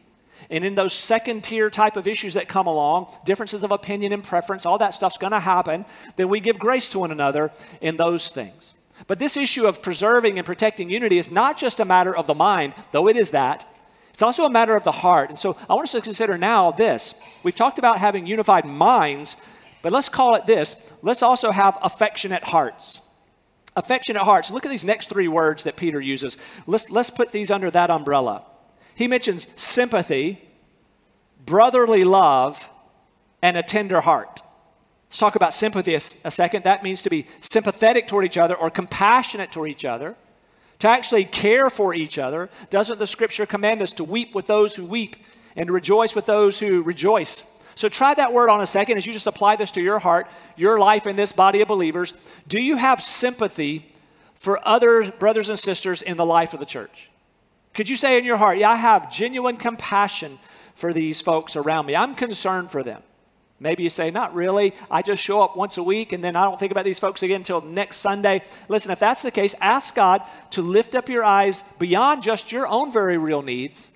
And 0.49 0.65
in 0.65 0.75
those 0.75 0.91
second 0.91 1.45
tier 1.45 1.69
type 1.69 1.95
of 1.95 2.05
issues 2.05 2.33
that 2.33 2.49
come 2.49 2.67
along, 2.67 3.07
differences 3.23 3.63
of 3.63 3.71
opinion 3.71 4.11
and 4.11 4.21
preference, 4.21 4.65
all 4.65 4.77
that 4.79 4.93
stuff's 4.93 5.17
going 5.17 5.31
to 5.31 5.39
happen, 5.39 5.85
then 6.17 6.27
we 6.27 6.41
give 6.41 6.59
grace 6.59 6.89
to 6.89 6.99
one 6.99 7.11
another 7.11 7.51
in 7.79 7.95
those 7.95 8.29
things. 8.29 8.73
But 9.07 9.19
this 9.19 9.37
issue 9.37 9.65
of 9.65 9.81
preserving 9.81 10.37
and 10.37 10.45
protecting 10.45 10.89
unity 10.89 11.17
is 11.17 11.31
not 11.31 11.57
just 11.57 11.79
a 11.79 11.85
matter 11.85 12.15
of 12.15 12.27
the 12.27 12.35
mind, 12.35 12.75
though 12.91 13.07
it 13.07 13.15
is 13.15 13.31
that. 13.31 13.65
It's 14.09 14.21
also 14.21 14.43
a 14.43 14.49
matter 14.49 14.75
of 14.75 14.83
the 14.83 14.91
heart. 14.91 15.29
And 15.29 15.39
so 15.39 15.57
I 15.69 15.73
want 15.73 15.85
us 15.85 15.93
to 15.93 16.01
consider 16.01 16.37
now 16.37 16.71
this. 16.71 17.21
We've 17.43 17.55
talked 17.55 17.79
about 17.79 17.99
having 17.99 18.27
unified 18.27 18.65
minds, 18.65 19.37
but 19.81 19.93
let's 19.93 20.09
call 20.09 20.35
it 20.35 20.45
this. 20.45 20.91
Let's 21.01 21.23
also 21.23 21.51
have 21.51 21.77
affectionate 21.81 22.43
hearts. 22.43 23.01
Affectionate 23.75 24.23
hearts. 24.23 24.51
Look 24.51 24.65
at 24.65 24.69
these 24.69 24.85
next 24.85 25.09
three 25.09 25.27
words 25.27 25.63
that 25.65 25.75
Peter 25.75 25.99
uses. 25.99 26.37
Let's, 26.65 26.89
let's 26.89 27.09
put 27.09 27.31
these 27.31 27.51
under 27.51 27.69
that 27.71 27.89
umbrella. 27.89 28.43
He 28.95 29.07
mentions 29.07 29.47
sympathy, 29.61 30.41
brotherly 31.45 32.05
love, 32.05 32.69
and 33.41 33.57
a 33.57 33.63
tender 33.63 33.99
heart. 33.99 34.41
Let's 35.07 35.17
talk 35.17 35.35
about 35.35 35.53
sympathy 35.53 35.93
a, 35.93 35.97
a, 35.97 36.31
second. 36.31 36.63
That 36.63 36.83
means 36.83 37.01
to 37.03 37.09
be 37.09 37.27
sympathetic 37.41 38.07
toward 38.07 38.25
each 38.25 38.37
other 38.37 38.55
or 38.55 38.69
compassionate 38.69 39.51
toward 39.51 39.69
each 39.69 39.85
other, 39.85 40.15
to 40.79 40.89
actually 40.89 41.25
care 41.25 41.69
for 41.69 41.93
each 41.93 42.17
other. 42.17 42.49
Doesn't 42.69 42.97
the 42.97 43.07
scripture 43.07 43.45
command 43.45 43.81
us 43.81 43.93
to 43.93 44.03
weep 44.03 44.33
with 44.33 44.47
those 44.47 44.75
who 44.75 44.85
weep 44.85 45.17
and 45.55 45.67
to 45.67 45.73
rejoice 45.73 46.15
with 46.15 46.25
those 46.25 46.59
who 46.59 46.81
rejoice? 46.81 47.54
So 47.75 47.89
try 47.89 48.13
that 48.13 48.31
word 48.31 48.49
on 48.49 48.61
a 48.61 48.65
second 48.65 48.97
as 48.97 49.05
you 49.05 49.11
just 49.11 49.27
apply 49.27 49.57
this 49.57 49.71
to 49.71 49.81
your 49.81 49.99
heart, 49.99 50.27
your 50.55 50.79
life 50.79 51.07
in 51.07 51.17
this 51.17 51.33
body 51.33 51.61
of 51.61 51.67
believers. 51.67 52.13
Do 52.47 52.61
you 52.61 52.77
have 52.77 53.01
sympathy 53.01 53.93
for 54.35 54.65
other 54.65 55.11
brothers 55.11 55.49
and 55.49 55.59
sisters 55.59 56.01
in 56.01 56.15
the 56.15 56.25
life 56.25 56.53
of 56.53 56.61
the 56.61 56.65
church? 56.65 57.09
Could 57.73 57.89
you 57.89 57.97
say 57.97 58.17
in 58.17 58.23
your 58.23 58.37
heart, 58.37 58.57
Yeah, 58.57 58.71
I 58.71 58.75
have 58.75 59.11
genuine 59.11 59.57
compassion 59.57 60.39
for 60.75 60.93
these 60.93 61.19
folks 61.19 61.57
around 61.57 61.85
me? 61.85 61.95
I'm 61.95 62.15
concerned 62.15 62.71
for 62.71 62.81
them. 62.81 63.03
Maybe 63.59 63.83
you 63.83 63.89
say, 63.89 64.09
Not 64.09 64.33
really. 64.33 64.73
I 64.89 65.01
just 65.01 65.21
show 65.21 65.41
up 65.41 65.57
once 65.57 65.77
a 65.77 65.83
week 65.83 66.13
and 66.13 66.23
then 66.23 66.37
I 66.37 66.45
don't 66.45 66.57
think 66.57 66.71
about 66.71 66.85
these 66.85 66.99
folks 66.99 67.23
again 67.23 67.41
until 67.41 67.59
next 67.59 67.97
Sunday. 67.97 68.43
Listen, 68.69 68.91
if 68.91 68.99
that's 68.99 69.21
the 69.21 69.31
case, 69.31 69.53
ask 69.59 69.93
God 69.93 70.21
to 70.51 70.61
lift 70.61 70.95
up 70.95 71.09
your 71.09 71.25
eyes 71.25 71.63
beyond 71.77 72.23
just 72.23 72.53
your 72.53 72.67
own 72.67 72.93
very 72.93 73.17
real 73.17 73.41
needs 73.41 73.91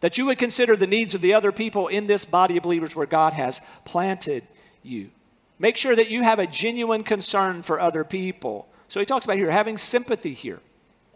that 0.00 0.18
you 0.18 0.26
would 0.26 0.38
consider 0.38 0.76
the 0.76 0.86
needs 0.86 1.14
of 1.14 1.20
the 1.20 1.34
other 1.34 1.52
people 1.52 1.88
in 1.88 2.06
this 2.06 2.24
body 2.24 2.56
of 2.56 2.62
believers 2.62 2.94
where 2.94 3.06
God 3.06 3.32
has 3.32 3.60
planted 3.84 4.44
you. 4.82 5.10
Make 5.58 5.76
sure 5.76 5.94
that 5.94 6.10
you 6.10 6.22
have 6.22 6.38
a 6.38 6.46
genuine 6.46 7.04
concern 7.04 7.62
for 7.62 7.80
other 7.80 8.04
people. 8.04 8.68
So 8.88 9.00
he 9.00 9.06
talks 9.06 9.24
about 9.24 9.36
here 9.36 9.50
having 9.50 9.78
sympathy 9.78 10.34
here. 10.34 10.60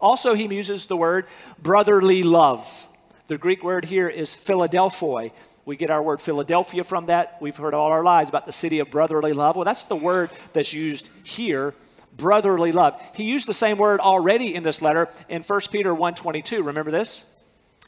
Also, 0.00 0.35
he 0.35 0.44
uses 0.44 0.87
the 0.87 0.97
word 0.97 1.26
brotherly 1.61 2.23
love. 2.23 2.87
The 3.26 3.37
Greek 3.37 3.62
word 3.62 3.85
here 3.85 4.08
is 4.08 4.35
Philadelphoi. 4.35 5.32
We 5.64 5.76
get 5.76 5.90
our 5.90 6.02
word 6.02 6.20
Philadelphia 6.20 6.82
from 6.82 7.06
that. 7.06 7.37
We've 7.42 7.56
heard 7.56 7.75
all 7.75 7.90
our 7.90 8.02
lives 8.02 8.30
about 8.30 8.47
the 8.47 8.52
city 8.52 8.78
of 8.78 8.90
brotherly 8.90 9.35
love. 9.35 9.54
Well, 9.54 9.66
that's 9.66 9.85
the 9.85 9.97
word 9.97 10.30
that's 10.54 10.73
used 10.73 11.11
here, 11.25 11.75
brotherly 12.16 12.73
love. 12.73 12.99
He 13.14 13.25
used 13.25 13.47
the 13.47 13.52
same 13.52 13.76
word 13.76 14.00
already 14.00 14.54
in 14.54 14.62
this 14.62 14.80
letter 14.80 15.08
in 15.28 15.42
1 15.42 15.61
Peter 15.70 15.94
1:22. 15.94 16.64
Remember 16.64 16.90
this? 16.90 17.38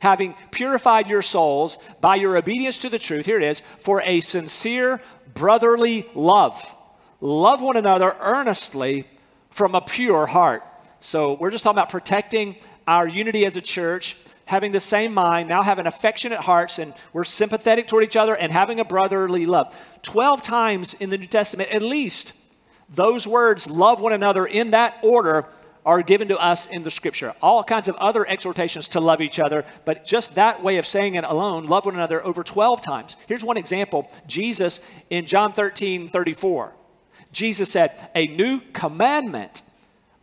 Having 0.00 0.34
purified 0.50 1.08
your 1.08 1.22
souls 1.22 1.78
by 2.00 2.16
your 2.16 2.36
obedience 2.36 2.78
to 2.78 2.88
the 2.88 2.98
truth, 2.98 3.26
here 3.26 3.38
it 3.38 3.44
is, 3.44 3.62
for 3.78 4.02
a 4.02 4.20
sincere 4.20 5.00
brotherly 5.34 6.08
love. 6.14 6.74
Love 7.20 7.62
one 7.62 7.76
another 7.76 8.16
earnestly 8.20 9.06
from 9.50 9.74
a 9.74 9.80
pure 9.80 10.26
heart. 10.26 10.64
So 11.00 11.36
we're 11.38 11.50
just 11.50 11.64
talking 11.64 11.78
about 11.78 11.90
protecting 11.90 12.56
our 12.86 13.06
unity 13.06 13.44
as 13.44 13.56
a 13.56 13.60
church, 13.60 14.16
having 14.46 14.72
the 14.72 14.80
same 14.80 15.14
mind, 15.14 15.48
now 15.48 15.62
having 15.62 15.86
affectionate 15.86 16.40
hearts, 16.40 16.78
and 16.78 16.92
we're 17.12 17.24
sympathetic 17.24 17.86
toward 17.86 18.04
each 18.04 18.16
other 18.16 18.34
and 18.34 18.50
having 18.50 18.80
a 18.80 18.84
brotherly 18.84 19.46
love. 19.46 19.78
12 20.02 20.42
times 20.42 20.94
in 20.94 21.10
the 21.10 21.18
New 21.18 21.26
Testament, 21.26 21.70
at 21.70 21.82
least, 21.82 22.32
those 22.88 23.26
words, 23.26 23.70
love 23.70 24.00
one 24.00 24.12
another 24.12 24.46
in 24.46 24.72
that 24.72 24.98
order, 25.02 25.46
are 25.84 26.02
given 26.02 26.28
to 26.28 26.38
us 26.38 26.66
in 26.66 26.82
the 26.82 26.90
scripture. 26.90 27.34
All 27.40 27.64
kinds 27.64 27.88
of 27.88 27.96
other 27.96 28.28
exhortations 28.28 28.88
to 28.88 29.00
love 29.00 29.20
each 29.20 29.38
other, 29.38 29.64
but 29.84 30.04
just 30.04 30.34
that 30.34 30.62
way 30.62 30.78
of 30.78 30.86
saying 30.86 31.14
it 31.14 31.24
alone, 31.24 31.66
love 31.66 31.86
one 31.86 31.94
another 31.94 32.24
over 32.24 32.42
12 32.42 32.82
times. 32.82 33.16
Here's 33.26 33.44
one 33.44 33.56
example 33.56 34.10
Jesus 34.26 34.80
in 35.08 35.26
John 35.26 35.52
13 35.52 36.08
34. 36.08 36.72
Jesus 37.32 37.70
said, 37.70 37.92
A 38.14 38.26
new 38.26 38.60
commandment 38.72 39.62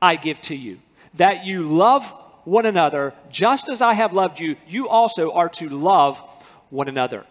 I 0.01 0.15
give 0.15 0.41
to 0.43 0.55
you, 0.55 0.79
that 1.15 1.45
you 1.45 1.63
love 1.63 2.11
one 2.43 2.65
another 2.65 3.13
just 3.29 3.69
as 3.69 3.81
I 3.81 3.93
have 3.93 4.13
loved 4.13 4.39
you, 4.39 4.55
you 4.67 4.87
also 4.87 5.31
are 5.33 5.49
to 5.49 5.69
love 5.69 6.19
one 6.69 6.87
another. 6.87 7.25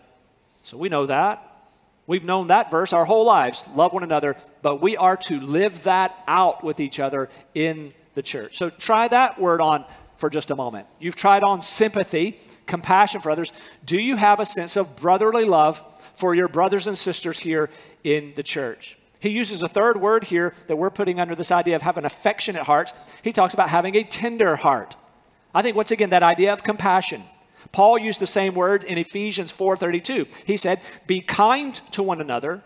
So 0.62 0.76
we 0.76 0.88
know 0.88 1.06
that. 1.06 1.42
We've 2.06 2.24
known 2.24 2.48
that 2.48 2.70
verse 2.70 2.92
our 2.92 3.04
whole 3.04 3.24
lives 3.24 3.64
love 3.74 3.92
one 3.92 4.04
another, 4.04 4.36
but 4.62 4.80
we 4.80 4.96
are 4.96 5.16
to 5.16 5.40
live 5.40 5.84
that 5.84 6.16
out 6.28 6.62
with 6.62 6.80
each 6.80 7.00
other 7.00 7.28
in 7.54 7.92
the 8.16 8.22
church. 8.22 8.58
So 8.58 8.70
try 8.70 9.06
that 9.06 9.40
word 9.40 9.60
on 9.60 9.84
for 10.16 10.28
just 10.28 10.50
a 10.50 10.56
moment. 10.56 10.88
You've 10.98 11.14
tried 11.14 11.44
on 11.44 11.60
sympathy, 11.60 12.38
compassion 12.66 13.20
for 13.20 13.30
others. 13.30 13.52
Do 13.84 14.00
you 14.00 14.16
have 14.16 14.40
a 14.40 14.44
sense 14.44 14.76
of 14.76 14.96
brotherly 14.96 15.44
love 15.44 15.80
for 16.16 16.34
your 16.34 16.48
brothers 16.48 16.88
and 16.88 16.98
sisters 16.98 17.38
here 17.38 17.70
in 18.02 18.32
the 18.34 18.42
church? 18.42 18.98
He 19.20 19.30
uses 19.30 19.62
a 19.62 19.68
third 19.68 20.00
word 20.00 20.24
here 20.24 20.54
that 20.66 20.76
we're 20.76 20.90
putting 20.90 21.20
under 21.20 21.34
this 21.34 21.52
idea 21.52 21.76
of 21.76 21.82
having 21.82 22.04
affectionate 22.04 22.62
hearts. 22.62 22.92
He 23.22 23.32
talks 23.32 23.54
about 23.54 23.68
having 23.68 23.94
a 23.94 24.02
tender 24.02 24.56
heart. 24.56 24.96
I 25.54 25.62
think 25.62 25.76
once 25.76 25.90
again 25.90 26.10
that 26.10 26.22
idea 26.22 26.52
of 26.52 26.62
compassion. 26.62 27.22
Paul 27.72 27.98
used 27.98 28.20
the 28.20 28.26
same 28.26 28.54
word 28.54 28.84
in 28.84 28.98
Ephesians 28.98 29.52
4:32. 29.52 30.26
He 30.46 30.56
said, 30.56 30.80
"Be 31.06 31.20
kind 31.20 31.74
to 31.92 32.02
one 32.02 32.20
another." 32.20 32.62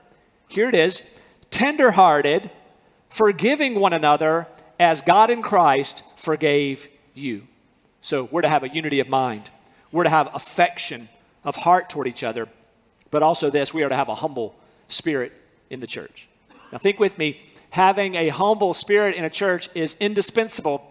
Here 0.49 0.69
it 0.69 0.75
is, 0.75 1.19
tenderhearted, 1.51 2.51
forgiving 3.09 3.81
one 3.81 3.93
another 3.93 4.47
as 4.81 5.03
God 5.03 5.31
in 5.31 5.43
Christ 5.43 6.03
forgave 6.17 6.89
you. 7.15 7.43
So 8.01 8.29
we're 8.33 8.41
to 8.41 8.49
have 8.49 8.65
a 8.65 8.69
unity 8.69 8.99
of 8.99 9.11
mind. 9.11 9.51
We're 9.93 10.05
to 10.05 10.11
have 10.11 10.35
affection 10.35 11.09
of 11.45 11.55
heart 11.55 11.91
toward 11.91 12.09
each 12.09 12.25
other. 12.25 12.49
But 13.11 13.23
also, 13.23 13.51
this, 13.51 13.75
we 13.75 13.83
are 13.83 13.91
to 13.91 13.95
have 13.97 14.09
a 14.09 14.15
humble 14.15 14.55
spirit 14.89 15.33
in 15.69 15.81
the 15.81 15.87
church. 15.87 16.29
Now, 16.73 16.79
think 16.79 16.99
with 16.99 17.19
me 17.19 17.41
having 17.69 18.15
a 18.15 18.31
humble 18.31 18.73
spirit 18.73 19.17
in 19.17 19.25
a 19.25 19.31
church 19.31 19.69
is 19.75 19.97
indispensable 20.01 20.83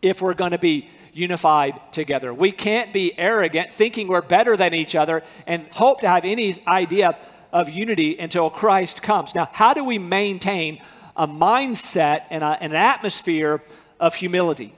if 0.00 0.22
we're 0.22 0.34
going 0.34 0.52
to 0.52 0.58
be 0.58 0.88
unified 1.12 1.74
together. 1.92 2.32
We 2.32 2.50
can't 2.50 2.92
be 2.92 3.16
arrogant, 3.18 3.72
thinking 3.72 4.08
we're 4.08 4.22
better 4.22 4.56
than 4.56 4.72
each 4.72 4.96
other, 4.96 5.22
and 5.46 5.66
hope 5.70 6.00
to 6.00 6.08
have 6.08 6.24
any 6.24 6.54
idea 6.66 7.18
of 7.52 7.68
unity 7.68 8.18
until 8.18 8.48
Christ 8.48 9.02
comes. 9.02 9.34
Now, 9.34 9.48
how 9.52 9.74
do 9.74 9.84
we 9.84 9.98
maintain 9.98 10.80
a 11.18 11.26
mindset 11.26 12.22
and, 12.30 12.42
a, 12.42 12.56
and 12.60 12.72
an 12.72 12.78
atmosphere 12.78 13.60
of 14.00 14.14
humility. 14.14 14.72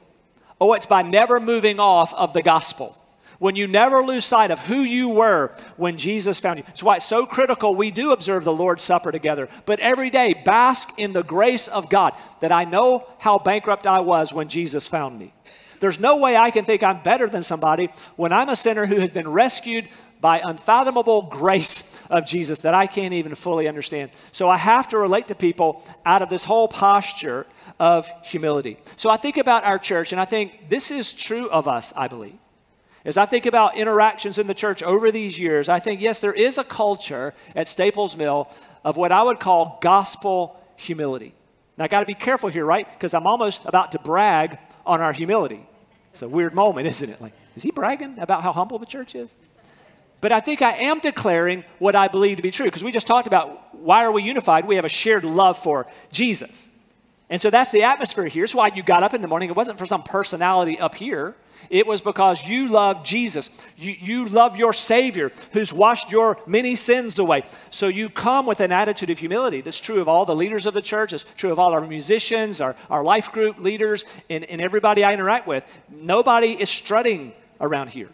Oh, 0.60 0.72
it's 0.72 0.86
by 0.86 1.02
never 1.02 1.38
moving 1.38 1.78
off 1.78 2.12
of 2.14 2.32
the 2.32 2.42
gospel. 2.42 2.96
When 3.38 3.56
you 3.56 3.66
never 3.66 4.02
lose 4.02 4.26
sight 4.26 4.50
of 4.50 4.58
who 4.58 4.82
you 4.82 5.08
were 5.08 5.52
when 5.78 5.96
Jesus 5.96 6.40
found 6.40 6.58
you. 6.58 6.64
That's 6.66 6.82
why 6.82 6.96
it's 6.96 7.06
so 7.06 7.24
critical 7.24 7.74
we 7.74 7.90
do 7.90 8.12
observe 8.12 8.44
the 8.44 8.52
Lord's 8.52 8.82
Supper 8.82 9.10
together. 9.10 9.48
But 9.64 9.80
every 9.80 10.10
day, 10.10 10.34
bask 10.44 10.98
in 10.98 11.14
the 11.14 11.22
grace 11.22 11.66
of 11.66 11.88
God 11.88 12.12
that 12.40 12.52
I 12.52 12.64
know 12.64 13.06
how 13.18 13.38
bankrupt 13.38 13.86
I 13.86 14.00
was 14.00 14.32
when 14.32 14.48
Jesus 14.48 14.86
found 14.86 15.18
me. 15.18 15.32
There's 15.80 15.98
no 15.98 16.18
way 16.18 16.36
I 16.36 16.50
can 16.50 16.64
think 16.64 16.82
I'm 16.82 17.02
better 17.02 17.26
than 17.26 17.42
somebody 17.42 17.90
when 18.16 18.32
I'm 18.32 18.50
a 18.50 18.56
sinner 18.56 18.86
who 18.86 19.00
has 19.00 19.10
been 19.10 19.28
rescued 19.28 19.88
by 20.20 20.40
unfathomable 20.40 21.22
grace 21.22 21.98
of 22.10 22.26
Jesus 22.26 22.60
that 22.60 22.74
I 22.74 22.86
can't 22.86 23.14
even 23.14 23.34
fully 23.34 23.66
understand. 23.66 24.10
So 24.32 24.50
I 24.50 24.58
have 24.58 24.88
to 24.88 24.98
relate 24.98 25.28
to 25.28 25.34
people 25.34 25.82
out 26.04 26.20
of 26.20 26.28
this 26.28 26.44
whole 26.44 26.68
posture 26.68 27.46
of 27.78 28.06
humility. 28.22 28.76
So 28.96 29.08
I 29.08 29.16
think 29.16 29.38
about 29.38 29.64
our 29.64 29.78
church, 29.78 30.12
and 30.12 30.20
I 30.20 30.26
think 30.26 30.68
this 30.68 30.90
is 30.90 31.14
true 31.14 31.48
of 31.48 31.66
us, 31.66 31.94
I 31.96 32.08
believe. 32.08 32.36
As 33.02 33.16
I 33.16 33.24
think 33.24 33.46
about 33.46 33.78
interactions 33.78 34.36
in 34.36 34.46
the 34.46 34.52
church 34.52 34.82
over 34.82 35.10
these 35.10 35.40
years, 35.40 35.70
I 35.70 35.78
think, 35.78 36.02
yes, 36.02 36.20
there 36.20 36.34
is 36.34 36.58
a 36.58 36.64
culture 36.64 37.32
at 37.56 37.66
Staples 37.66 38.14
Mill 38.14 38.50
of 38.84 38.98
what 38.98 39.12
I 39.12 39.22
would 39.22 39.40
call 39.40 39.78
gospel 39.80 40.60
humility. 40.76 41.34
Now, 41.78 41.84
I 41.84 41.88
got 41.88 42.00
to 42.00 42.06
be 42.06 42.12
careful 42.12 42.50
here, 42.50 42.66
right? 42.66 42.86
Because 42.92 43.14
I'm 43.14 43.26
almost 43.26 43.64
about 43.64 43.92
to 43.92 43.98
brag 44.00 44.58
on 44.84 45.00
our 45.00 45.14
humility. 45.14 45.66
It's 46.12 46.22
a 46.22 46.28
weird 46.28 46.54
moment, 46.54 46.86
isn't 46.86 47.08
it? 47.08 47.20
Like, 47.20 47.32
is 47.56 47.62
he 47.62 47.70
bragging 47.70 48.18
about 48.18 48.42
how 48.42 48.52
humble 48.52 48.78
the 48.78 48.86
church 48.86 49.14
is? 49.14 49.34
But 50.20 50.32
I 50.32 50.40
think 50.40 50.60
I 50.60 50.72
am 50.72 50.98
declaring 50.98 51.64
what 51.78 51.94
I 51.94 52.08
believe 52.08 52.36
to 52.36 52.42
be 52.42 52.50
true 52.50 52.66
because 52.66 52.84
we 52.84 52.92
just 52.92 53.06
talked 53.06 53.26
about 53.26 53.74
why 53.74 54.04
are 54.04 54.12
we 54.12 54.22
unified? 54.22 54.66
We 54.66 54.76
have 54.76 54.84
a 54.84 54.90
shared 54.90 55.24
love 55.24 55.58
for 55.58 55.86
Jesus. 56.12 56.68
And 57.30 57.40
so 57.40 57.48
that's 57.48 57.70
the 57.70 57.84
atmosphere 57.84 58.26
here. 58.26 58.42
It's 58.42 58.54
why 58.54 58.72
you 58.74 58.82
got 58.82 59.04
up 59.04 59.14
in 59.14 59.22
the 59.22 59.28
morning. 59.28 59.48
It 59.48 59.56
wasn't 59.56 59.78
for 59.78 59.86
some 59.86 60.02
personality 60.02 60.78
up 60.80 60.96
here. 60.96 61.36
It 61.68 61.86
was 61.86 62.00
because 62.00 62.44
you 62.46 62.68
love 62.68 63.04
Jesus. 63.04 63.62
You, 63.76 63.94
you 64.00 64.26
love 64.26 64.56
your 64.56 64.72
Savior 64.72 65.30
who's 65.52 65.72
washed 65.72 66.10
your 66.10 66.38
many 66.46 66.74
sins 66.74 67.20
away. 67.20 67.44
So 67.70 67.86
you 67.86 68.08
come 68.08 68.46
with 68.46 68.60
an 68.60 68.72
attitude 68.72 69.10
of 69.10 69.18
humility. 69.18 69.60
That's 69.60 69.80
true 69.80 70.00
of 70.00 70.08
all 70.08 70.24
the 70.24 70.34
leaders 70.34 70.66
of 70.66 70.74
the 70.74 70.82
church. 70.82 71.12
It's 71.12 71.24
true 71.36 71.52
of 71.52 71.58
all 71.58 71.72
our 71.72 71.82
musicians, 71.82 72.60
our, 72.60 72.74
our 72.88 73.04
life 73.04 73.30
group 73.30 73.58
leaders, 73.58 74.04
and, 74.28 74.44
and 74.44 74.60
everybody 74.60 75.04
I 75.04 75.12
interact 75.12 75.46
with. 75.46 75.64
Nobody 75.88 76.60
is 76.60 76.68
strutting 76.68 77.32
around 77.60 77.90
here. 77.90 78.08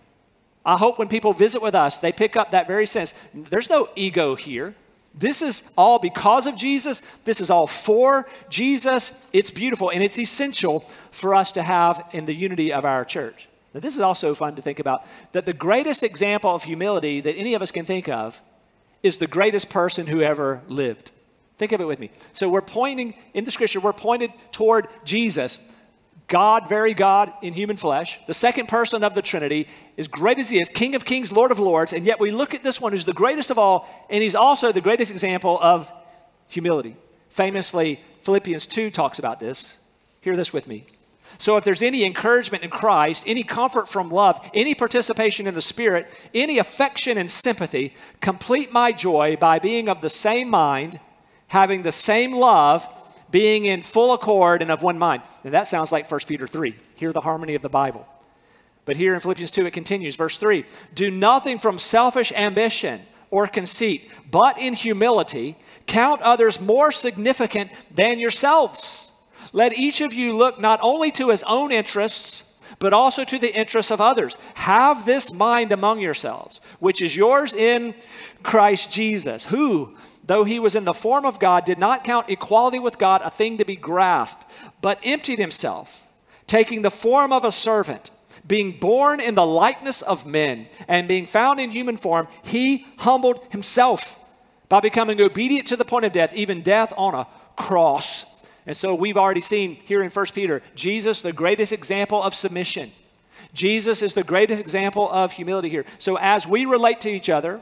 I 0.65 0.77
hope 0.77 0.99
when 0.99 1.09
people 1.09 1.33
visit 1.33 1.63
with 1.63 1.77
us, 1.77 1.99
they 1.99 2.13
pick 2.13 2.37
up 2.37 2.51
that 2.51 2.67
very 2.67 2.87
sense. 2.87 3.15
There's 3.33 3.71
no 3.71 3.89
ego 3.95 4.35
here. 4.35 4.75
This 5.17 5.41
is 5.41 5.73
all 5.79 5.99
because 5.99 6.47
of 6.47 6.57
Jesus. 6.57 7.01
This 7.25 7.41
is 7.41 7.49
all 7.49 7.67
for 7.67 8.27
Jesus. 8.51 9.29
It's 9.33 9.51
beautiful 9.51 9.91
and 9.91 10.03
it's 10.03 10.19
essential 10.19 10.81
for 11.11 11.35
us 11.35 11.53
to 11.53 11.63
have 11.63 12.05
in 12.13 12.27
the 12.27 12.35
unity 12.35 12.73
of 12.73 12.85
our 12.85 13.05
church. 13.05 13.49
Now, 13.73 13.81
this 13.81 13.95
is 13.95 14.01
also 14.01 14.35
fun 14.35 14.57
to 14.57 14.63
think 14.63 14.79
about 14.79 15.05
that 15.33 15.47
the 15.47 15.53
greatest 15.53 16.03
example 16.03 16.55
of 16.55 16.65
humility 16.65 17.21
that 17.23 17.35
any 17.35 17.55
of 17.55 17.63
us 17.63 17.71
can 17.71 17.87
think 17.87 18.09
of 18.09 18.41
is 19.03 19.17
the 19.17 19.27
greatest 19.27 19.71
person 19.71 20.07
who 20.07 20.21
ever 20.21 20.61
lived. 20.69 21.13
Think 21.59 21.73
of 21.73 21.81
it 21.81 21.87
with 21.87 21.99
me. 21.99 22.11
So, 22.35 22.49
we're 22.49 22.61
pointing 22.61 23.15
in 23.33 23.45
the 23.45 23.51
scripture, 23.51 23.81
we're 23.81 23.93
pointed 23.95 24.33
toward 24.53 24.89
Jesus, 25.05 25.73
God, 26.29 26.69
very 26.69 26.93
God 26.93 27.33
in 27.41 27.55
human 27.55 27.77
flesh, 27.77 28.19
the 28.27 28.35
second 28.35 28.69
person 28.69 29.05
of 29.05 29.15
the 29.15 29.23
Trinity, 29.23 29.69
as 29.97 30.09
great 30.09 30.39
as 30.39 30.49
he 30.49 30.59
is, 30.59 30.69
King 30.71 30.97
of 30.97 31.05
kings, 31.05 31.31
Lord 31.31 31.53
of 31.53 31.61
lords, 31.61 31.93
and 31.93 32.05
yet 32.05 32.19
we 32.19 32.31
look 32.31 32.53
at 32.53 32.65
this 32.65 32.81
one 32.81 32.93
who's 32.93 33.05
the 33.05 33.13
greatest 33.13 33.51
of 33.51 33.59
all, 33.59 33.89
and 34.11 34.23
he's 34.23 34.35
also 34.35 34.73
the 34.73 34.81
greatest 34.81 35.13
example 35.13 35.59
of 35.61 35.91
humility. 36.49 36.97
Famously, 37.31 38.01
Philippians 38.23 38.67
2 38.67 38.91
talks 38.91 39.21
about 39.21 39.39
this. 39.39 39.79
Hear 40.21 40.37
this 40.37 40.53
with 40.53 40.67
me. 40.67 40.87
So, 41.39 41.57
if 41.57 41.65
there's 41.65 41.83
any 41.83 42.05
encouragement 42.05 42.65
in 42.65 42.71
Christ, 42.71 43.25
any 43.27 43.43
comfort 43.43 43.89
from 43.89 44.11
love, 44.11 44.41
any 44.55 44.75
participation 44.75 45.47
in 45.47 45.55
the 45.55 45.61
Spirit, 45.61 46.07
any 46.35 46.59
affection 46.59 47.19
and 47.19 47.31
sympathy, 47.31 47.95
complete 48.21 48.73
my 48.73 48.93
joy 48.93 49.37
by 49.37 49.59
being 49.59 49.89
of 49.89 50.01
the 50.01 50.09
same 50.09 50.49
mind, 50.49 50.99
having 51.49 51.83
the 51.83 51.93
same 51.93 52.33
love, 52.33 52.89
being 53.31 53.65
in 53.65 53.83
full 53.83 54.13
accord 54.13 54.63
and 54.63 54.71
of 54.71 54.83
one 54.83 54.99
mind. 54.99 55.23
And 55.45 55.53
that 55.55 55.69
sounds 55.69 55.93
like 55.93 56.11
1 56.11 56.21
Peter 56.27 56.47
3. 56.47 56.75
Hear 56.95 57.13
the 57.13 57.21
harmony 57.21 57.55
of 57.55 57.63
the 57.63 57.69
Bible. 57.69 58.07
But 58.85 58.97
here 58.97 59.15
in 59.15 59.21
Philippians 59.21 59.51
2, 59.51 59.67
it 59.67 59.73
continues, 59.73 60.17
verse 60.17 60.37
3 60.37 60.65
Do 60.95 61.11
nothing 61.11 61.59
from 61.59 61.79
selfish 61.79 62.33
ambition 62.33 63.01
or 63.31 63.47
conceit, 63.47 64.11
but 64.31 64.59
in 64.59 64.73
humility, 64.75 65.57
count 65.87 66.23
others 66.23 66.61
more 66.61 66.93
significant 66.93 67.71
than 67.95 68.19
yourselves. 68.19 69.13
Let 69.53 69.77
each 69.77 70.01
of 70.01 70.13
you 70.13 70.37
look 70.37 70.61
not 70.61 70.81
only 70.83 71.11
to 71.13 71.31
his 71.31 71.43
own 71.45 71.73
interests, 71.73 72.59
but 72.79 72.93
also 72.93 73.25
to 73.25 73.39
the 73.39 73.55
interests 73.55 73.91
of 73.91 74.01
others. 74.01 74.39
Have 74.55 75.05
this 75.05 75.33
mind 75.33 75.73
among 75.73 76.01
yourselves, 76.01 76.61
which 76.79 77.01
is 77.01 77.17
yours 77.17 77.55
in 77.55 77.95
Christ 78.43 78.93
Jesus, 78.93 79.45
who, 79.45 79.97
though 80.27 80.45
he 80.45 80.59
was 80.59 80.75
in 80.75 80.85
the 80.85 80.95
form 80.95 81.25
of 81.25 81.39
God, 81.39 81.65
did 81.65 81.79
not 81.79 82.05
count 82.05 82.29
equality 82.29 82.79
with 82.79 82.99
God 82.99 83.23
a 83.23 83.31
thing 83.31 83.59
to 83.59 83.65
be 83.65 83.77
grasped, 83.77 84.45
but 84.81 84.99
emptied 85.05 85.39
himself, 85.39 86.07
taking 86.47 86.83
the 86.83 86.91
form 86.91 87.33
of 87.33 87.45
a 87.45 87.53
servant. 87.53 88.11
Being 88.47 88.79
born 88.79 89.19
in 89.19 89.35
the 89.35 89.47
likeness 89.47 90.03
of 90.03 90.25
men 90.25 90.69
and 90.87 91.09
being 91.09 91.27
found 91.27 91.59
in 91.59 91.71
human 91.71 91.97
form, 91.97 92.29
he 92.45 92.87
humbled 92.99 93.45
himself 93.51 94.23
by 94.69 94.79
becoming 94.79 95.21
obedient 95.21 95.69
to 95.69 95.77
the 95.77 95.85
point 95.85 96.05
of 96.05 96.13
death, 96.13 96.33
even 96.33 96.63
death 96.63 96.93
on 96.97 97.15
a 97.15 97.27
cross. 97.57 98.25
And 98.67 98.77
so 98.77 98.95
we've 98.95 99.17
already 99.17 99.41
seen 99.41 99.75
here 99.75 100.03
in 100.03 100.11
1 100.11 100.27
Peter, 100.27 100.63
Jesus, 100.77 101.23
the 101.23 101.33
greatest 101.33 101.73
example 101.73 102.23
of 102.23 102.35
submission. 102.35 102.93
Jesus 103.53 104.03
is 104.03 104.15
the 104.15 104.25
greatest 104.25 104.61
example 104.61 105.11
of 105.11 105.33
humility 105.33 105.69
here. 105.69 105.85
So 105.99 106.17
as 106.17 106.47
we 106.47 106.67
relate 106.67 107.01
to 107.03 107.11
each 107.11 107.31
other 107.31 107.61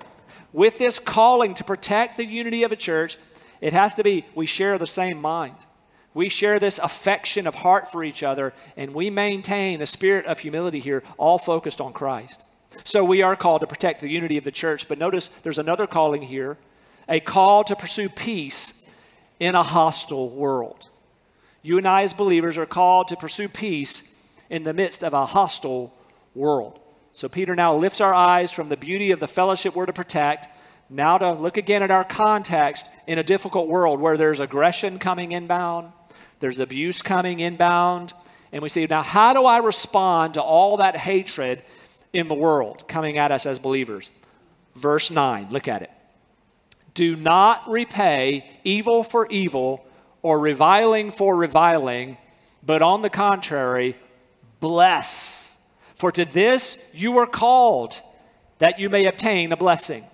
with 0.55 0.79
this 0.79 1.01
calling 1.01 1.53
to 1.55 1.65
protect 1.65 2.17
the 2.17 2.25
unity 2.25 2.63
of 2.63 2.71
a 2.71 2.77
church, 2.77 3.19
it 3.61 3.73
has 3.73 3.97
to 3.97 4.05
be 4.05 4.25
we 4.37 4.47
share 4.47 4.79
the 4.79 4.87
same 4.87 5.21
mind. 5.21 5.57
We 6.15 6.29
share 6.29 6.61
this 6.61 6.79
affection 6.79 7.49
of 7.49 7.57
heart 7.57 7.91
for 7.91 8.05
each 8.05 8.23
other, 8.23 8.55
and 8.77 8.95
we 8.95 9.11
maintain 9.11 9.81
the 9.81 9.87
spirit 9.87 10.27
of 10.27 10.39
humility 10.39 10.79
here, 10.79 11.03
all 11.19 11.39
focused 11.39 11.81
on 11.81 11.93
Christ. 11.93 12.41
So 12.85 13.05
we 13.05 13.23
are 13.23 13.35
called 13.35 13.63
to 13.63 13.67
protect 13.67 14.01
the 14.01 14.09
unity 14.09 14.39
of 14.39 14.45
the 14.45 14.53
church. 14.53 14.89
But 14.89 14.99
notice 14.99 15.29
there's 15.43 15.59
another 15.59 15.89
calling 15.89 16.23
here 16.23 16.57
a 17.09 17.19
call 17.19 17.65
to 17.65 17.75
pursue 17.75 18.09
peace 18.09 18.89
in 19.41 19.57
a 19.57 19.63
hostile 19.63 20.31
world. 20.31 20.89
You 21.63 21.79
and 21.79 21.89
I, 21.89 22.03
as 22.03 22.15
believers, 22.15 22.59
are 22.59 22.67
called 22.67 23.09
to 23.09 23.17
pursue 23.17 23.49
peace 23.49 24.25
in 24.51 24.63
the 24.63 24.73
midst 24.73 25.03
of 25.03 25.15
a 25.15 25.27
hostile 25.27 25.93
world. 26.35 26.79
So 27.15 27.29
Peter 27.29 27.55
now 27.55 27.77
lifts 27.77 28.01
our 28.01 28.13
eyes 28.13 28.51
from 28.51 28.69
the 28.69 28.77
beauty 28.77 29.13
of 29.13 29.21
the 29.21 29.29
fellowship 29.29 29.77
we're 29.77 29.87
to 29.87 29.93
protect, 29.93 30.49
now 30.91 31.17
to 31.17 31.33
look 31.33 31.57
again 31.57 31.85
at 31.85 31.93
our 31.93 32.05
context 32.05 32.89
in 33.07 33.21
a 33.21 33.23
difficult 33.23 33.69
world 33.69 34.01
where 34.01 34.17
there's 34.17 34.41
aggression 34.41 34.99
coming 34.99 35.31
inbound, 35.31 35.93
there's 36.41 36.59
abuse 36.59 37.03
coming 37.03 37.39
inbound, 37.39 38.13
and 38.51 38.63
we 38.63 38.69
say, 38.69 38.87
now 38.87 39.03
how 39.03 39.33
do 39.33 39.47
I 39.47 39.59
respond 39.59 40.35
to 40.35 40.43
all 40.43 40.79
that 40.79 40.97
hatred 40.97 41.63
in 42.13 42.27
the 42.27 42.35
world 42.35 42.89
coming 42.89 43.17
at 43.17 43.31
us 43.31 43.47
as 43.47 43.61
believers? 43.61 44.11
Verse 44.75 45.13
9, 45.13 45.51
look 45.51 45.69
at 45.69 45.83
it. 45.83 45.91
Do 46.95 47.15
not 47.15 47.71
repay 47.71 48.45
evil 48.65 49.05
for 49.05 49.29
evil 49.29 49.87
or 50.21 50.41
reviling 50.41 51.13
for 51.13 51.37
reviling, 51.37 52.17
but 52.65 52.83
on 52.83 53.03
the 53.03 53.11
contrary, 53.11 53.97
bless. 54.59 55.44
For 55.95 56.13
to 56.13 56.25
this 56.25 56.91
you 56.93 57.13
were 57.13 57.27
called, 57.27 58.01
that 58.59 58.79
you 58.79 58.89
may 58.89 59.07
obtain 59.07 59.53
a 59.53 59.57
blessing. 59.57 60.05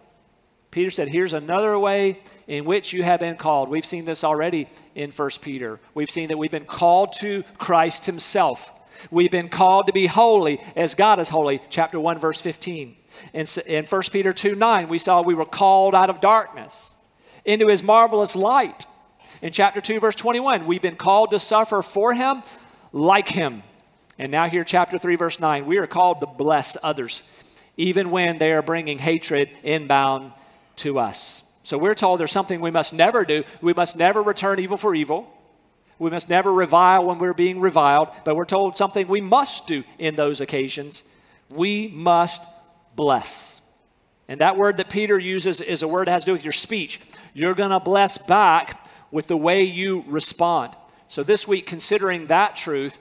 Peter 0.71 0.91
said, 0.91 1.09
Here's 1.09 1.33
another 1.33 1.79
way 1.79 2.21
in 2.47 2.65
which 2.65 2.93
you 2.93 3.03
have 3.03 3.21
been 3.21 3.37
called. 3.37 3.69
We've 3.69 3.85
seen 3.85 4.05
this 4.05 4.23
already 4.25 4.69
in 4.95 5.11
1 5.11 5.31
Peter. 5.41 5.81
We've 5.95 6.11
seen 6.11 6.29
that 6.29 6.39
we've 6.39 6.51
been 6.51 6.65
called 6.65 7.13
to 7.21 7.43
Christ 7.59 8.07
Himself. 8.07 8.71
We've 9.11 9.31
been 9.31 9.49
called 9.49 9.87
to 9.87 9.93
be 9.93 10.07
holy 10.07 10.61
as 10.77 10.95
God 10.95 11.19
is 11.19 11.29
holy, 11.29 11.61
chapter 11.71 11.99
1, 11.99 12.19
verse 12.19 12.41
15. 12.41 12.97
In, 13.33 13.47
in 13.67 13.85
1 13.87 14.03
Peter 14.13 14.33
2 14.33 14.55
9, 14.55 14.89
we 14.89 14.99
saw 14.99 15.23
we 15.23 15.35
were 15.35 15.47
called 15.47 15.95
out 15.95 16.11
of 16.11 16.21
darkness 16.21 16.97
into 17.45 17.69
His 17.69 17.83
marvelous 17.83 18.37
light. 18.37 18.87
In 19.43 19.53
chapter 19.53 19.81
2, 19.81 20.01
verse 20.01 20.15
21, 20.17 20.67
we've 20.67 20.83
been 20.83 20.97
called 20.97 21.31
to 21.31 21.39
suffer 21.39 21.81
for 21.81 22.13
him 22.13 22.43
like 22.93 23.29
him. 23.29 23.63
And 24.21 24.31
now, 24.31 24.51
here, 24.51 24.65
chapter 24.65 24.99
3, 24.99 25.17
verse 25.17 25.41
9, 25.41 25.65
we 25.65 25.79
are 25.79 25.87
called 25.87 26.21
to 26.21 26.27
bless 26.27 26.77
others, 26.83 27.23
even 27.79 28.11
when 28.11 28.37
they 28.37 28.53
are 28.53 28.61
bringing 28.61 28.99
hatred 28.99 29.49
inbound 29.63 30.33
to 30.77 30.99
us. 30.99 31.51
So 31.63 31.79
we're 31.79 31.95
told 31.95 32.21
there's 32.21 32.31
something 32.31 32.61
we 32.61 32.71
must 32.71 32.93
never 32.93 33.25
do. 33.25 33.45
We 33.63 33.73
must 33.73 33.97
never 33.97 34.23
return 34.23 34.61
evil 34.61 34.77
for 34.77 34.95
evil. 34.95 35.35
We 35.99 36.11
must 36.11 36.29
never 36.29 36.53
revile 36.53 37.07
when 37.07 37.19
we're 37.19 37.33
being 37.33 37.61
reviled, 37.61 38.09
but 38.27 38.37
we're 38.37 38.45
told 38.45 38.77
something 38.77 39.09
we 39.09 39.23
must 39.23 39.67
do 39.67 39.85
in 39.99 40.17
those 40.17 40.43
occasions. 40.43 41.03
We 41.49 41.89
must 41.89 42.47
bless. 42.97 43.73
And 44.29 44.43
that 44.43 44.59
word 44.59 44.77
that 44.77 44.91
Peter 44.91 45.19
uses 45.19 45.63
is 45.63 45.81
a 45.83 45.89
word 45.89 46.09
that 46.09 46.13
has 46.13 46.25
to 46.25 46.27
do 46.27 46.33
with 46.33 46.45
your 46.45 46.53
speech. 46.53 47.01
You're 47.33 47.55
going 47.55 47.71
to 47.71 47.81
bless 47.81 48.19
back 48.19 48.87
with 49.11 49.29
the 49.29 49.37
way 49.39 49.63
you 49.63 50.05
respond. 50.07 50.77
So, 51.09 51.23
this 51.23 51.49
week, 51.49 51.67
considering 51.67 52.27
that 52.27 52.55
truth, 52.55 52.99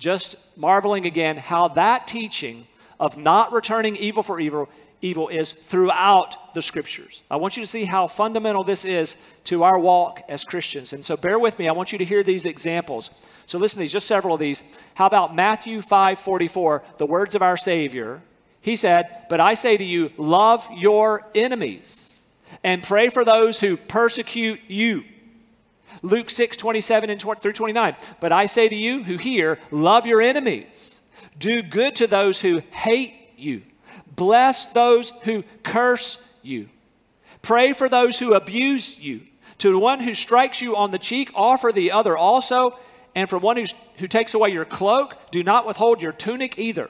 just 0.00 0.36
marveling 0.56 1.06
again 1.06 1.36
how 1.36 1.68
that 1.68 2.08
teaching 2.08 2.66
of 2.98 3.16
not 3.16 3.52
returning 3.52 3.94
evil 3.96 4.24
for 4.24 4.40
evil 4.40 4.68
evil 5.02 5.28
is 5.28 5.52
throughout 5.52 6.52
the 6.52 6.60
scriptures. 6.60 7.22
I 7.30 7.36
want 7.36 7.56
you 7.56 7.62
to 7.62 7.66
see 7.66 7.84
how 7.84 8.06
fundamental 8.06 8.64
this 8.64 8.84
is 8.84 9.16
to 9.44 9.62
our 9.62 9.78
walk 9.78 10.20
as 10.28 10.44
Christians. 10.44 10.92
And 10.92 11.02
so 11.02 11.16
bear 11.16 11.38
with 11.38 11.58
me. 11.58 11.68
I 11.68 11.72
want 11.72 11.92
you 11.92 11.98
to 11.98 12.04
hear 12.04 12.22
these 12.22 12.44
examples. 12.44 13.10
So 13.46 13.58
listen 13.58 13.78
to 13.78 13.80
these, 13.80 13.92
just 13.92 14.06
several 14.06 14.34
of 14.34 14.40
these. 14.40 14.62
How 14.94 15.06
about 15.06 15.34
Matthew 15.34 15.80
5:44, 15.80 16.82
the 16.98 17.06
words 17.06 17.34
of 17.34 17.42
our 17.42 17.56
Savior? 17.56 18.20
He 18.60 18.76
said, 18.76 19.24
"But 19.30 19.40
I 19.40 19.54
say 19.54 19.76
to 19.76 19.84
you, 19.84 20.10
love 20.18 20.68
your 20.76 21.26
enemies 21.34 22.22
and 22.62 22.82
pray 22.82 23.08
for 23.08 23.24
those 23.24 23.58
who 23.58 23.78
persecute 23.78 24.60
you." 24.68 25.04
Luke 26.02 26.30
6, 26.30 26.56
27 26.56 27.10
and 27.10 27.20
20, 27.20 27.40
through 27.40 27.52
29. 27.52 27.96
But 28.20 28.32
I 28.32 28.46
say 28.46 28.68
to 28.68 28.74
you 28.74 29.04
who 29.04 29.16
hear, 29.16 29.58
love 29.70 30.06
your 30.06 30.22
enemies, 30.22 31.00
do 31.38 31.62
good 31.62 31.96
to 31.96 32.06
those 32.06 32.40
who 32.40 32.58
hate 32.70 33.14
you, 33.36 33.62
bless 34.16 34.66
those 34.66 35.10
who 35.24 35.44
curse 35.62 36.26
you, 36.42 36.68
pray 37.42 37.72
for 37.72 37.88
those 37.88 38.18
who 38.18 38.34
abuse 38.34 38.98
you. 38.98 39.22
To 39.58 39.70
the 39.70 39.78
one 39.78 40.00
who 40.00 40.14
strikes 40.14 40.62
you 40.62 40.74
on 40.76 40.90
the 40.90 40.98
cheek, 40.98 41.30
offer 41.34 41.70
the 41.70 41.92
other 41.92 42.16
also. 42.16 42.78
And 43.14 43.28
from 43.28 43.42
one 43.42 43.62
who 43.98 44.06
takes 44.06 44.32
away 44.32 44.50
your 44.50 44.64
cloak, 44.64 45.16
do 45.30 45.42
not 45.42 45.66
withhold 45.66 46.00
your 46.02 46.12
tunic 46.12 46.58
either. 46.58 46.88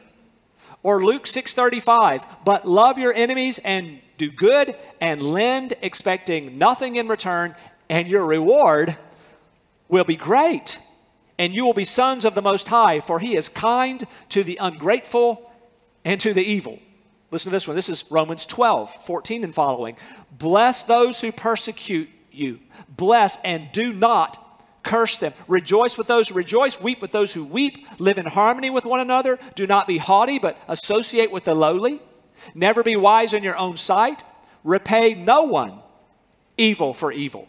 Or 0.83 1.03
Luke 1.03 1.27
6:35, 1.27 2.25
but 2.45 2.69
love 2.69 2.99
your 2.99 3.13
enemies 3.13 3.59
and 3.59 4.01
do 4.19 4.31
good 4.31 4.77
and 5.01 5.23
lend 5.23 5.75
expecting 5.83 6.59
nothing 6.59 6.97
in 6.97 7.09
return 7.09 7.57
and 7.91 8.09
your 8.09 8.25
reward 8.25 8.97
will 9.89 10.05
be 10.05 10.15
great, 10.15 10.79
and 11.39 11.53
you 11.53 11.67
will 11.67 11.75
be 11.75 11.85
sons 11.85 12.25
of 12.25 12.35
the 12.35 12.41
Most 12.41 12.69
High, 12.69 13.01
for 13.01 13.19
He 13.19 13.37
is 13.37 13.49
kind 13.49 14.07
to 14.31 14.45
the 14.45 14.59
ungrateful 14.59 15.51
and 16.05 16.21
to 16.21 16.33
the 16.33 16.43
evil. 16.43 16.79
Listen 17.33 17.51
to 17.51 17.57
this 17.57 17.67
one. 17.67 17.75
This 17.75 17.89
is 17.89 18.11
Romans 18.11 18.47
12, 18.47 19.05
14 19.05 19.45
and 19.45 19.55
following. 19.55 19.97
Bless 20.31 20.85
those 20.85 21.21
who 21.21 21.33
persecute 21.33 22.09
you. 22.31 22.61
Bless 22.89 23.43
and 23.43 23.71
do 23.73 23.93
not 23.93 24.63
curse 24.85 25.19
them. 25.19 25.33
Rejoice 25.49 25.99
with 25.99 26.07
those 26.07 26.29
who 26.29 26.37
rejoice. 26.37 26.81
Weep 26.81 27.03
with 27.03 27.11
those 27.11 27.35
who 27.35 27.45
weep. 27.45 27.87
Live 27.99 28.19
in 28.19 28.27
harmony 28.27 28.71
with 28.71 28.85
one 28.85 29.01
another. 29.01 29.39
Do 29.57 29.67
not 29.67 29.89
be 29.89 29.99
haughty, 29.99 30.39
but 30.39 30.57
associate 30.69 31.33
with 31.33 31.45
the 31.45 31.55
lowly. 31.55 32.01
Never 32.55 32.85
be 32.85 32.95
wise 32.95 33.33
in 33.33 33.43
your 33.43 33.57
own 33.57 33.77
sight. 33.77 34.23
Repay 34.63 35.15
no 35.15 35.43
one 35.43 35.81
evil 36.57 36.95
for 36.95 37.11
evil 37.11 37.49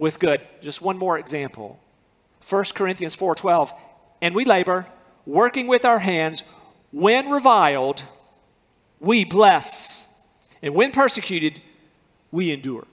with 0.00 0.18
good. 0.18 0.40
Just 0.62 0.82
one 0.82 0.98
more 0.98 1.18
example. 1.18 1.78
1 2.48 2.74
Corinthians 2.74 3.14
4:12. 3.14 3.72
And 4.20 4.34
we 4.34 4.44
labor, 4.44 4.86
working 5.26 5.68
with 5.68 5.84
our 5.84 6.00
hands, 6.00 6.42
when 6.90 7.30
reviled, 7.30 8.02
we 8.98 9.24
bless. 9.24 10.08
And 10.62 10.74
when 10.74 10.90
persecuted, 10.90 11.60
we 12.32 12.50
endure. 12.50 12.86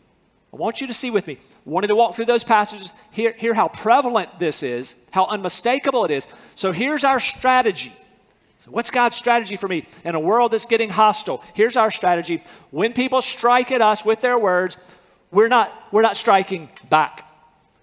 I 0.53 0.57
want 0.57 0.79
you 0.79 0.87
to 0.87 0.93
see 0.93 1.09
with 1.09 1.27
me. 1.27 1.37
Wanted 1.65 1.87
to 1.87 1.95
walk 1.95 2.15
through 2.15 2.25
those 2.25 2.43
passages, 2.43 2.93
hear, 3.11 3.33
hear 3.33 3.53
how 3.53 3.67
prevalent 3.67 4.39
this 4.39 4.63
is, 4.63 4.95
how 5.11 5.25
unmistakable 5.25 6.05
it 6.05 6.11
is. 6.11 6.27
So 6.55 6.71
here's 6.71 7.03
our 7.03 7.19
strategy. 7.19 7.91
So 8.59 8.71
what's 8.71 8.89
God's 8.89 9.15
strategy 9.15 9.55
for 9.55 9.67
me 9.67 9.85
in 10.03 10.15
a 10.15 10.19
world 10.19 10.51
that's 10.51 10.65
getting 10.65 10.89
hostile? 10.89 11.43
Here's 11.53 11.75
our 11.75 11.91
strategy. 11.91 12.43
When 12.71 12.93
people 12.93 13.21
strike 13.21 13.71
at 13.71 13.81
us 13.81 14.05
with 14.05 14.21
their 14.21 14.37
words, 14.37 14.77
we're 15.31 15.47
not, 15.47 15.71
we're 15.91 16.01
not 16.01 16.17
striking 16.17 16.69
back. 16.89 17.23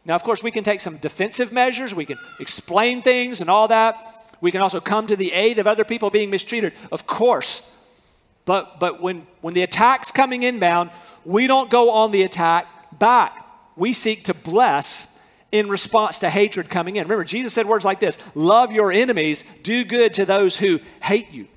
Now, 0.04 0.14
of 0.14 0.22
course, 0.22 0.42
we 0.42 0.50
can 0.50 0.64
take 0.64 0.80
some 0.80 0.98
defensive 0.98 1.52
measures, 1.52 1.94
we 1.94 2.04
can 2.04 2.18
explain 2.40 3.02
things 3.02 3.40
and 3.40 3.48
all 3.48 3.68
that. 3.68 4.00
We 4.40 4.52
can 4.52 4.60
also 4.60 4.80
come 4.80 5.06
to 5.06 5.16
the 5.16 5.32
aid 5.32 5.58
of 5.58 5.66
other 5.66 5.84
people 5.84 6.10
being 6.10 6.28
mistreated, 6.28 6.74
of 6.92 7.06
course. 7.06 7.70
But, 8.44 8.78
but 8.78 9.00
when, 9.00 9.26
when 9.40 9.54
the 9.54 9.62
attack's 9.62 10.10
coming 10.10 10.42
inbound, 10.42 10.90
we 11.24 11.46
don't 11.46 11.70
go 11.70 11.90
on 11.90 12.10
the 12.10 12.22
attack 12.22 12.66
back. 12.98 13.42
We 13.76 13.94
seek 13.94 14.24
to 14.24 14.34
bless 14.34 15.18
in 15.50 15.68
response 15.68 16.18
to 16.18 16.28
hatred 16.28 16.68
coming 16.68 16.96
in. 16.96 17.04
Remember, 17.04 17.24
Jesus 17.24 17.54
said 17.54 17.66
words 17.66 17.84
like 17.84 18.00
this 18.00 18.18
Love 18.34 18.70
your 18.70 18.92
enemies, 18.92 19.44
do 19.62 19.84
good 19.84 20.14
to 20.14 20.26
those 20.26 20.56
who 20.56 20.80
hate 21.00 21.30
you. 21.30 21.48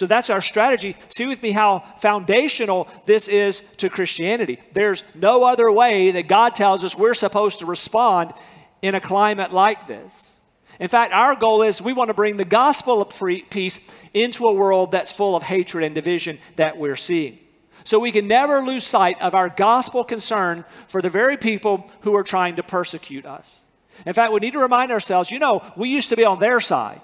So 0.00 0.06
that's 0.06 0.30
our 0.30 0.40
strategy. 0.40 0.96
See 1.10 1.26
with 1.26 1.42
me 1.42 1.50
how 1.50 1.80
foundational 1.98 2.88
this 3.04 3.28
is 3.28 3.60
to 3.76 3.90
Christianity. 3.90 4.58
There's 4.72 5.04
no 5.14 5.44
other 5.44 5.70
way 5.70 6.12
that 6.12 6.26
God 6.26 6.54
tells 6.54 6.82
us 6.84 6.96
we're 6.96 7.12
supposed 7.12 7.58
to 7.58 7.66
respond 7.66 8.32
in 8.80 8.94
a 8.94 9.00
climate 9.02 9.52
like 9.52 9.86
this. 9.86 10.40
In 10.78 10.88
fact, 10.88 11.12
our 11.12 11.36
goal 11.36 11.60
is 11.60 11.82
we 11.82 11.92
want 11.92 12.08
to 12.08 12.14
bring 12.14 12.38
the 12.38 12.46
gospel 12.46 13.02
of 13.02 13.10
peace 13.50 13.92
into 14.14 14.46
a 14.46 14.54
world 14.54 14.90
that's 14.90 15.12
full 15.12 15.36
of 15.36 15.42
hatred 15.42 15.84
and 15.84 15.94
division 15.94 16.38
that 16.56 16.78
we're 16.78 16.96
seeing. 16.96 17.38
So 17.84 17.98
we 17.98 18.10
can 18.10 18.26
never 18.26 18.62
lose 18.62 18.84
sight 18.84 19.20
of 19.20 19.34
our 19.34 19.50
gospel 19.50 20.02
concern 20.02 20.64
for 20.88 21.02
the 21.02 21.10
very 21.10 21.36
people 21.36 21.90
who 22.00 22.16
are 22.16 22.24
trying 22.24 22.56
to 22.56 22.62
persecute 22.62 23.26
us. 23.26 23.66
In 24.06 24.14
fact, 24.14 24.32
we 24.32 24.40
need 24.40 24.54
to 24.54 24.60
remind 24.60 24.92
ourselves 24.92 25.30
you 25.30 25.38
know, 25.38 25.62
we 25.76 25.90
used 25.90 26.08
to 26.08 26.16
be 26.16 26.24
on 26.24 26.38
their 26.38 26.58
side. 26.58 27.02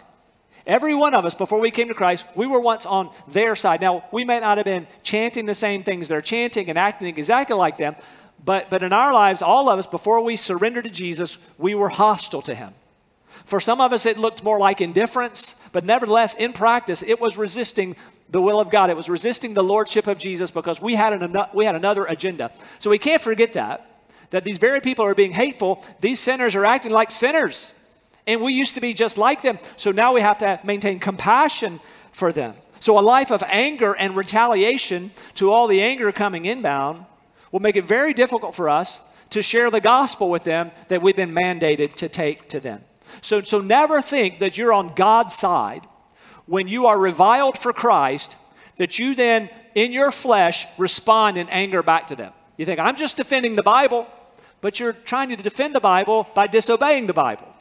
Every 0.66 0.96
one 0.96 1.14
of 1.14 1.24
us, 1.24 1.34
before 1.34 1.60
we 1.60 1.70
came 1.70 1.88
to 1.88 1.94
Christ, 1.94 2.26
we 2.34 2.46
were 2.46 2.58
once 2.58 2.86
on 2.86 3.10
their 3.28 3.54
side. 3.54 3.80
Now, 3.80 4.04
we 4.10 4.24
may 4.24 4.40
not 4.40 4.58
have 4.58 4.64
been 4.64 4.88
chanting 5.04 5.46
the 5.46 5.54
same 5.54 5.84
things 5.84 6.08
they're 6.08 6.20
chanting 6.20 6.68
and 6.68 6.76
acting 6.76 7.06
exactly 7.06 7.54
like 7.54 7.76
them, 7.76 7.94
but, 8.44 8.68
but 8.68 8.82
in 8.82 8.92
our 8.92 9.12
lives, 9.12 9.42
all 9.42 9.68
of 9.68 9.78
us, 9.78 9.86
before 9.86 10.22
we 10.22 10.34
surrendered 10.36 10.84
to 10.84 10.90
Jesus, 10.90 11.38
we 11.56 11.76
were 11.76 11.88
hostile 11.88 12.42
to 12.42 12.54
him. 12.54 12.74
For 13.44 13.60
some 13.60 13.80
of 13.80 13.92
us, 13.92 14.06
it 14.06 14.18
looked 14.18 14.42
more 14.42 14.58
like 14.58 14.80
indifference, 14.80 15.62
but 15.72 15.84
nevertheless, 15.84 16.34
in 16.34 16.52
practice, 16.52 17.00
it 17.02 17.20
was 17.20 17.36
resisting 17.36 17.94
the 18.28 18.42
will 18.42 18.58
of 18.58 18.70
God. 18.70 18.90
It 18.90 18.96
was 18.96 19.08
resisting 19.08 19.54
the 19.54 19.62
lordship 19.62 20.08
of 20.08 20.18
Jesus 20.18 20.50
because 20.50 20.82
we 20.82 20.96
had, 20.96 21.12
an, 21.12 21.36
we 21.54 21.64
had 21.64 21.76
another 21.76 22.06
agenda. 22.06 22.50
So 22.80 22.90
we 22.90 22.98
can't 22.98 23.22
forget 23.22 23.52
that, 23.52 23.86
that 24.30 24.42
these 24.42 24.58
very 24.58 24.80
people 24.80 25.04
are 25.04 25.14
being 25.14 25.30
hateful. 25.30 25.84
These 26.00 26.18
sinners 26.18 26.56
are 26.56 26.64
acting 26.64 26.90
like 26.90 27.12
sinners. 27.12 27.80
And 28.26 28.40
we 28.40 28.52
used 28.52 28.74
to 28.74 28.80
be 28.80 28.92
just 28.92 29.18
like 29.18 29.42
them. 29.42 29.58
So 29.76 29.92
now 29.92 30.12
we 30.12 30.20
have 30.20 30.38
to 30.38 30.60
maintain 30.64 30.98
compassion 30.98 31.80
for 32.12 32.32
them. 32.32 32.54
So 32.80 32.98
a 32.98 33.00
life 33.00 33.30
of 33.30 33.42
anger 33.46 33.92
and 33.92 34.16
retaliation 34.16 35.10
to 35.36 35.52
all 35.52 35.66
the 35.66 35.82
anger 35.82 36.12
coming 36.12 36.44
inbound 36.44 37.04
will 37.52 37.60
make 37.60 37.76
it 37.76 37.84
very 37.84 38.12
difficult 38.12 38.54
for 38.54 38.68
us 38.68 39.00
to 39.30 39.42
share 39.42 39.70
the 39.70 39.80
gospel 39.80 40.30
with 40.30 40.44
them 40.44 40.70
that 40.88 41.02
we've 41.02 41.16
been 41.16 41.34
mandated 41.34 41.94
to 41.94 42.08
take 42.08 42.48
to 42.50 42.60
them. 42.60 42.82
So, 43.20 43.40
so 43.42 43.60
never 43.60 44.02
think 44.02 44.40
that 44.40 44.58
you're 44.58 44.72
on 44.72 44.94
God's 44.94 45.34
side 45.34 45.86
when 46.46 46.68
you 46.68 46.86
are 46.86 46.98
reviled 46.98 47.58
for 47.58 47.72
Christ, 47.72 48.36
that 48.76 48.98
you 48.98 49.14
then, 49.14 49.50
in 49.74 49.92
your 49.92 50.10
flesh, 50.10 50.66
respond 50.78 51.38
in 51.38 51.48
anger 51.48 51.82
back 51.82 52.08
to 52.08 52.16
them. 52.16 52.32
You 52.56 52.64
think, 52.64 52.80
I'm 52.80 52.96
just 52.96 53.16
defending 53.16 53.56
the 53.56 53.62
Bible, 53.62 54.06
but 54.60 54.78
you're 54.78 54.92
trying 54.92 55.30
to 55.30 55.36
defend 55.36 55.74
the 55.74 55.80
Bible 55.80 56.28
by 56.34 56.46
disobeying 56.46 57.06
the 57.06 57.12
Bible. 57.12 57.52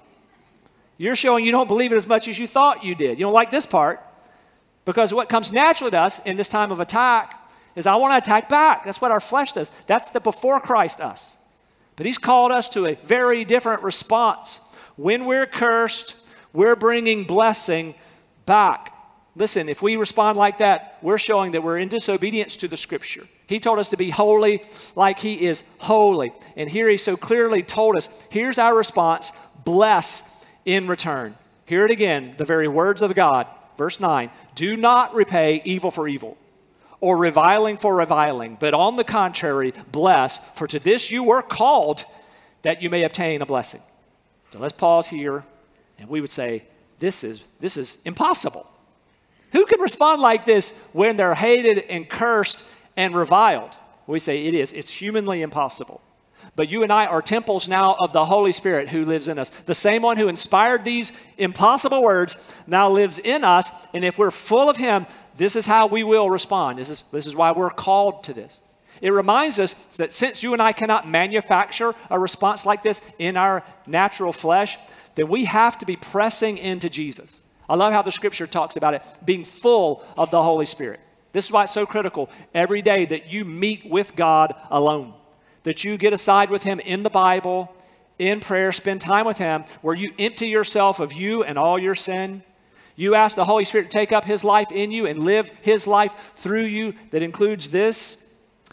You're 0.97 1.15
showing 1.15 1.45
you 1.45 1.51
don't 1.51 1.67
believe 1.67 1.91
it 1.91 1.95
as 1.95 2.07
much 2.07 2.27
as 2.27 2.39
you 2.39 2.47
thought 2.47 2.83
you 2.83 2.95
did. 2.95 3.19
You 3.19 3.25
don't 3.25 3.33
like 3.33 3.51
this 3.51 3.65
part 3.65 4.01
because 4.85 5.13
what 5.13 5.29
comes 5.29 5.51
naturally 5.51 5.91
to 5.91 5.99
us 5.99 6.19
in 6.19 6.37
this 6.37 6.47
time 6.47 6.71
of 6.71 6.79
attack 6.79 7.41
is 7.75 7.85
I 7.85 7.95
want 7.95 8.13
to 8.13 8.17
attack 8.17 8.47
back. 8.47 8.85
That's 8.85 9.01
what 9.01 9.11
our 9.11 9.19
flesh 9.19 9.51
does. 9.51 9.71
That's 9.87 10.09
the 10.11 10.19
before 10.19 10.59
Christ 10.59 11.01
us. 11.01 11.37
But 11.97 12.05
He's 12.05 12.17
called 12.17 12.51
us 12.51 12.69
to 12.69 12.85
a 12.85 12.95
very 12.95 13.43
different 13.43 13.83
response. 13.83 14.61
When 14.95 15.25
we're 15.25 15.45
cursed, 15.45 16.27
we're 16.53 16.75
bringing 16.75 17.25
blessing 17.25 17.95
back. 18.45 18.93
Listen, 19.35 19.67
if 19.67 19.81
we 19.81 19.97
respond 19.97 20.37
like 20.37 20.59
that, 20.59 20.97
we're 21.01 21.17
showing 21.17 21.51
that 21.51 21.63
we're 21.63 21.77
in 21.77 21.89
disobedience 21.89 22.55
to 22.57 22.69
the 22.69 22.77
scripture. 22.77 23.27
He 23.47 23.59
told 23.59 23.79
us 23.79 23.89
to 23.89 23.97
be 23.97 24.09
holy 24.09 24.63
like 24.95 25.19
he 25.19 25.45
is 25.45 25.65
holy. 25.77 26.31
And 26.55 26.69
here 26.69 26.87
he 26.87 26.95
so 26.95 27.17
clearly 27.17 27.61
told 27.61 27.97
us 27.97 28.07
here's 28.29 28.57
our 28.57 28.73
response 28.73 29.31
bless 29.65 30.34
in 30.65 30.87
return. 30.87 31.35
Hear 31.65 31.85
it 31.85 31.91
again, 31.91 32.35
the 32.37 32.45
very 32.45 32.67
words 32.67 33.01
of 33.01 33.13
God. 33.15 33.47
Verse 33.77 33.99
9 33.99 34.29
Do 34.55 34.75
not 34.75 35.13
repay 35.13 35.61
evil 35.63 35.91
for 35.91 36.07
evil 36.07 36.37
or 37.01 37.17
reviling 37.17 37.77
for 37.77 37.95
reviling, 37.95 38.57
but 38.59 38.73
on 38.73 38.95
the 38.95 39.03
contrary, 39.03 39.73
bless, 39.91 40.39
for 40.57 40.67
to 40.67 40.79
this 40.79 41.11
you 41.11 41.23
were 41.23 41.41
called 41.41 42.03
that 42.61 42.81
you 42.81 42.89
may 42.89 43.03
obtain 43.03 43.41
a 43.41 43.45
blessing. 43.45 43.81
So 44.51 44.59
let's 44.59 44.73
pause 44.73 45.07
here 45.07 45.43
and 45.99 46.09
we 46.09 46.21
would 46.21 46.29
say, 46.29 46.63
this 46.99 47.23
is, 47.23 47.43
this 47.59 47.77
is 47.77 47.99
impossible. 48.05 48.69
Who 49.51 49.65
can 49.65 49.79
respond 49.79 50.21
like 50.21 50.45
this 50.45 50.89
when 50.93 51.15
they're 51.15 51.35
hated 51.35 51.79
and 51.89 52.09
cursed 52.09 52.65
and 52.97 53.15
reviled? 53.15 53.77
We 54.07 54.19
say 54.19 54.45
it 54.45 54.53
is. 54.53 54.73
It's 54.73 54.89
humanly 54.89 55.41
impossible. 55.41 56.01
But 56.55 56.69
you 56.69 56.83
and 56.83 56.91
I 56.91 57.05
are 57.05 57.21
temples 57.21 57.67
now 57.67 57.95
of 57.95 58.13
the 58.13 58.23
Holy 58.23 58.51
Spirit 58.51 58.87
who 58.87 59.03
lives 59.03 59.27
in 59.27 59.37
us. 59.37 59.49
The 59.49 59.75
same 59.75 60.01
one 60.01 60.17
who 60.17 60.29
inspired 60.29 60.85
these 60.85 61.11
impossible 61.37 62.01
words 62.01 62.55
now 62.65 62.89
lives 62.89 63.19
in 63.19 63.43
us. 63.43 63.71
And 63.93 64.05
if 64.05 64.17
we're 64.17 64.31
full 64.31 64.69
of 64.69 64.77
Him, 64.77 65.05
this 65.37 65.55
is 65.55 65.65
how 65.65 65.87
we 65.87 66.03
will 66.03 66.29
respond. 66.29 66.79
This 66.79 66.89
is, 66.89 67.03
this 67.11 67.25
is 67.25 67.35
why 67.35 67.51
we're 67.51 67.69
called 67.69 68.23
to 68.25 68.33
this. 68.33 68.61
It 69.01 69.09
reminds 69.09 69.59
us 69.59 69.73
that 69.97 70.13
since 70.13 70.41
you 70.41 70.53
and 70.53 70.61
I 70.61 70.71
cannot 70.71 71.09
manufacture 71.09 71.93
a 72.09 72.17
response 72.17 72.65
like 72.65 72.81
this 72.81 73.01
in 73.19 73.35
our 73.35 73.63
natural 73.85 74.31
flesh, 74.31 74.77
then 75.15 75.27
we 75.27 75.45
have 75.45 75.77
to 75.79 75.85
be 75.85 75.97
pressing 75.97 76.57
into 76.57 76.89
Jesus. 76.89 77.41
I 77.67 77.75
love 77.75 77.91
how 77.91 78.01
the 78.01 78.11
scripture 78.11 78.47
talks 78.47 78.77
about 78.77 78.93
it 78.93 79.05
being 79.25 79.43
full 79.43 80.03
of 80.17 80.31
the 80.31 80.41
Holy 80.41 80.65
Spirit. 80.65 80.99
This 81.33 81.45
is 81.45 81.51
why 81.51 81.63
it's 81.63 81.73
so 81.73 81.85
critical 81.85 82.29
every 82.53 82.81
day 82.81 83.05
that 83.05 83.29
you 83.29 83.43
meet 83.43 83.89
with 83.89 84.15
God 84.15 84.55
alone, 84.69 85.13
that 85.65 85.83
you 85.83 85.97
get 85.97 86.13
aside 86.13 86.49
with 86.49 86.63
Him 86.63 86.79
in 86.79 87.03
the 87.03 87.09
Bible, 87.09 87.71
in 88.17 88.39
prayer, 88.39 88.71
spend 88.71 89.01
time 89.01 89.25
with 89.25 89.37
Him, 89.37 89.65
where 89.81 89.95
you 89.95 90.13
empty 90.17 90.47
yourself 90.47 90.99
of 90.99 91.13
you 91.13 91.43
and 91.43 91.59
all 91.59 91.77
your 91.77 91.95
sin. 91.95 92.41
You 92.95 93.13
ask 93.13 93.35
the 93.35 93.45
Holy 93.45 93.65
Spirit 93.65 93.91
to 93.91 93.97
take 93.97 94.11
up 94.13 94.23
His 94.25 94.43
life 94.43 94.71
in 94.71 94.89
you 94.89 95.05
and 95.05 95.19
live 95.19 95.49
His 95.61 95.85
life 95.85 96.33
through 96.37 96.65
you 96.65 96.93
that 97.11 97.21
includes 97.21 97.69
this 97.69 98.25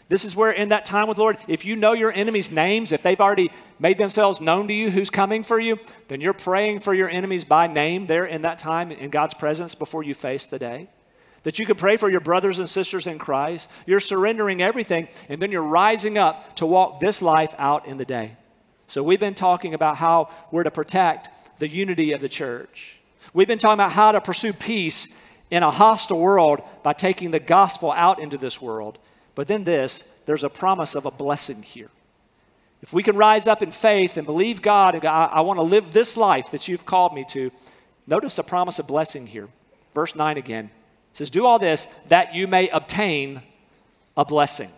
this 0.09 0.25
is 0.25 0.35
where, 0.35 0.51
in 0.51 0.69
that 0.69 0.85
time 0.85 1.07
with 1.07 1.17
Lord, 1.17 1.37
if 1.47 1.65
you 1.65 1.75
know 1.75 1.93
your 1.93 2.11
enemies' 2.11 2.51
names, 2.51 2.91
if 2.91 3.01
they've 3.01 3.19
already 3.19 3.49
made 3.79 3.97
themselves 3.97 4.41
known 4.41 4.67
to 4.67 4.73
you 4.73 4.91
who's 4.91 5.09
coming 5.09 5.41
for 5.43 5.59
you, 5.59 5.79
then 6.07 6.21
you're 6.21 6.33
praying 6.33 6.79
for 6.79 6.93
your 6.93 7.09
enemies 7.09 7.43
by 7.43 7.67
name 7.67 8.05
there 8.05 8.25
in 8.25 8.43
that 8.43 8.59
time 8.59 8.91
in 8.91 9.09
God's 9.09 9.33
presence 9.33 9.73
before 9.73 10.03
you 10.03 10.13
face 10.13 10.45
the 10.45 10.59
day. 10.59 10.87
That 11.43 11.59
you 11.59 11.65
can 11.65 11.75
pray 11.75 11.97
for 11.97 12.09
your 12.09 12.21
brothers 12.21 12.59
and 12.59 12.69
sisters 12.69 13.05
in 13.05 13.19
Christ. 13.19 13.69
You're 13.85 13.99
surrendering 13.99 14.61
everything, 14.61 15.09
and 15.29 15.41
then 15.41 15.51
you're 15.51 15.61
rising 15.61 16.17
up 16.17 16.55
to 16.57 16.65
walk 16.65 16.99
this 16.99 17.21
life 17.21 17.53
out 17.57 17.85
in 17.85 17.97
the 17.97 18.05
day. 18.05 18.37
So, 18.87 19.03
we've 19.03 19.19
been 19.19 19.35
talking 19.35 19.73
about 19.73 19.97
how 19.97 20.29
we're 20.51 20.63
to 20.63 20.71
protect 20.71 21.29
the 21.59 21.67
unity 21.67 22.13
of 22.13 22.21
the 22.21 22.29
church. 22.29 22.99
We've 23.33 23.47
been 23.47 23.59
talking 23.59 23.79
about 23.79 23.91
how 23.91 24.11
to 24.11 24.21
pursue 24.21 24.53
peace 24.53 25.17
in 25.49 25.63
a 25.63 25.71
hostile 25.71 26.19
world 26.19 26.61
by 26.81 26.93
taking 26.93 27.31
the 27.31 27.39
gospel 27.39 27.91
out 27.91 28.19
into 28.19 28.37
this 28.37 28.61
world. 28.61 28.97
But 29.35 29.47
then 29.47 29.63
this, 29.63 30.21
there's 30.25 30.43
a 30.43 30.49
promise 30.49 30.95
of 30.95 31.05
a 31.05 31.11
blessing 31.11 31.61
here. 31.61 31.89
If 32.81 32.91
we 32.91 33.01
can 33.01 33.15
rise 33.15 33.47
up 33.47 33.61
in 33.61 33.71
faith 33.71 34.17
and 34.17 34.25
believe 34.25 34.61
God, 34.61 34.95
and 34.95 35.05
I, 35.05 35.25
I 35.25 35.41
want 35.41 35.57
to 35.57 35.63
live 35.63 35.91
this 35.91 36.17
life 36.17 36.51
that 36.51 36.67
you've 36.67 36.85
called 36.85 37.13
me 37.13 37.23
to, 37.29 37.51
notice 38.07 38.35
the 38.35 38.43
promise 38.43 38.77
of 38.79 38.87
blessing 38.87 39.25
here. 39.25 39.47
Verse 39.95 40.15
9 40.15 40.37
again. 40.37 40.69
Says, 41.13 41.29
Do 41.29 41.45
all 41.45 41.59
this 41.59 41.85
that 42.09 42.35
you 42.35 42.47
may 42.47 42.69
obtain 42.69 43.41
a 44.17 44.25
blessing. 44.25 44.69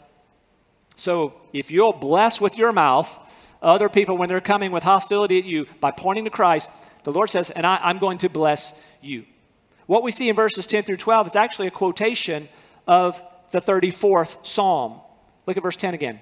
So 0.96 1.34
if 1.54 1.72
you'll 1.72 1.94
bless 1.94 2.40
with 2.40 2.58
your 2.58 2.72
mouth 2.72 3.20
other 3.62 3.90
people 3.90 4.18
when 4.18 4.30
they're 4.30 4.42
coming 4.42 4.72
with 4.72 4.84
hostility 4.84 5.40
at 5.40 5.46
you 5.46 5.66
by 5.82 5.92
pointing 5.92 6.26
to 6.26 6.30
Christ, 6.30 6.70
the 7.04 7.12
Lord 7.12 7.30
says, 7.30 7.50
and 7.50 7.66
I, 7.66 7.90
am 7.90 7.98
going 7.98 8.18
to 8.20 8.30
bless 8.30 8.80
you. 9.02 9.26
What 9.86 10.04
we 10.04 10.12
see 10.12 10.30
in 10.30 10.36
verses 10.36 10.68
10 10.68 10.84
through 10.84 10.98
12 10.98 11.28
is 11.28 11.36
actually 11.36 11.68
a 11.68 11.72
quotation 11.72 12.48
of 12.88 13.22
the 13.52 13.60
34th 13.60 14.46
Psalm. 14.46 15.00
Look 15.46 15.58
at 15.58 15.64
verse 15.64 15.76
10 15.76 15.94
again. 15.94 16.20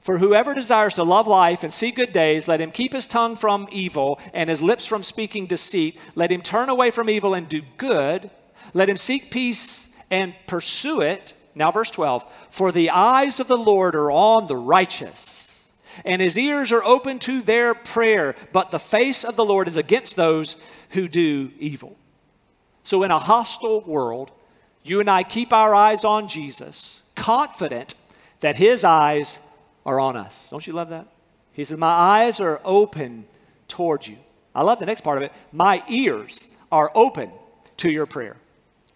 For 0.00 0.16
whoever 0.18 0.54
desires 0.54 0.94
to 0.94 1.02
love 1.02 1.26
life 1.26 1.62
and 1.62 1.72
see 1.72 1.90
good 1.90 2.12
days, 2.12 2.48
let 2.48 2.60
him 2.60 2.70
keep 2.70 2.92
his 2.92 3.06
tongue 3.06 3.36
from 3.36 3.68
evil 3.70 4.18
and 4.32 4.48
his 4.48 4.62
lips 4.62 4.86
from 4.86 5.02
speaking 5.02 5.46
deceit. 5.46 5.98
Let 6.14 6.32
him 6.32 6.40
turn 6.40 6.68
away 6.68 6.90
from 6.90 7.10
evil 7.10 7.34
and 7.34 7.48
do 7.48 7.62
good. 7.76 8.30
Let 8.74 8.88
him 8.88 8.96
seek 8.96 9.30
peace 9.30 9.96
and 10.10 10.34
pursue 10.46 11.00
it. 11.00 11.34
Now, 11.54 11.70
verse 11.70 11.90
12 11.90 12.24
For 12.50 12.72
the 12.72 12.90
eyes 12.90 13.40
of 13.40 13.48
the 13.48 13.56
Lord 13.56 13.94
are 13.94 14.10
on 14.10 14.46
the 14.46 14.56
righteous, 14.56 15.72
and 16.04 16.22
his 16.22 16.38
ears 16.38 16.72
are 16.72 16.84
open 16.84 17.18
to 17.20 17.40
their 17.40 17.74
prayer, 17.74 18.34
but 18.52 18.70
the 18.70 18.78
face 18.78 19.24
of 19.24 19.36
the 19.36 19.44
Lord 19.44 19.68
is 19.68 19.76
against 19.76 20.16
those 20.16 20.56
who 20.90 21.08
do 21.08 21.50
evil. 21.58 21.96
So, 22.82 23.02
in 23.02 23.10
a 23.10 23.18
hostile 23.18 23.82
world, 23.82 24.30
you 24.82 25.00
and 25.00 25.10
I 25.10 25.22
keep 25.22 25.52
our 25.52 25.74
eyes 25.74 26.04
on 26.04 26.28
Jesus, 26.28 27.02
confident 27.14 27.94
that 28.40 28.56
his 28.56 28.84
eyes 28.84 29.38
are 29.84 30.00
on 30.00 30.16
us. 30.16 30.50
Don't 30.50 30.66
you 30.66 30.72
love 30.72 30.88
that? 30.90 31.06
He 31.52 31.64
says, 31.64 31.78
My 31.78 31.88
eyes 31.88 32.40
are 32.40 32.60
open 32.64 33.26
towards 33.68 34.08
you. 34.08 34.16
I 34.54 34.62
love 34.62 34.78
the 34.78 34.86
next 34.86 35.02
part 35.02 35.18
of 35.18 35.22
it. 35.22 35.32
My 35.52 35.82
ears 35.88 36.54
are 36.72 36.90
open 36.94 37.30
to 37.78 37.90
your 37.90 38.06
prayer. 38.06 38.36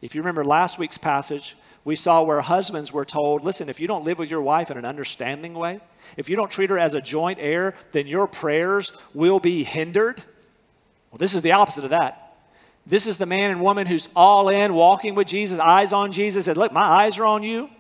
If 0.04 0.14
you 0.14 0.20
remember 0.20 0.44
last 0.44 0.78
week's 0.78 0.98
passage, 0.98 1.56
we 1.82 1.96
saw 1.96 2.22
where 2.22 2.42
husbands 2.42 2.92
were 2.92 3.06
told, 3.06 3.42
listen, 3.42 3.70
if 3.70 3.80
you 3.80 3.86
don't 3.86 4.04
live 4.04 4.18
with 4.18 4.30
your 4.30 4.42
wife 4.42 4.70
in 4.70 4.76
an 4.76 4.84
understanding 4.84 5.54
way, 5.54 5.80
if 6.18 6.28
you 6.28 6.36
don't 6.36 6.50
treat 6.50 6.68
her 6.68 6.78
as 6.78 6.94
a 6.94 7.00
joint 7.00 7.38
heir, 7.40 7.74
then 7.92 8.06
your 8.06 8.26
prayers 8.26 8.92
will 9.14 9.40
be 9.40 9.64
hindered. 9.64 10.22
Well, 11.10 11.16
this 11.16 11.34
is 11.34 11.40
the 11.40 11.52
opposite 11.52 11.84
of 11.84 11.90
that. 11.90 12.36
This 12.86 13.06
is 13.06 13.16
the 13.16 13.24
man 13.24 13.50
and 13.50 13.62
woman 13.62 13.86
who's 13.86 14.10
all 14.14 14.50
in, 14.50 14.74
walking 14.74 15.14
with 15.14 15.26
Jesus, 15.26 15.58
eyes 15.58 15.94
on 15.94 16.12
Jesus, 16.12 16.48
and 16.48 16.58
look, 16.58 16.70
my 16.70 16.82
eyes 16.84 17.16
are 17.16 17.24
on 17.24 17.42
you, 17.42 17.70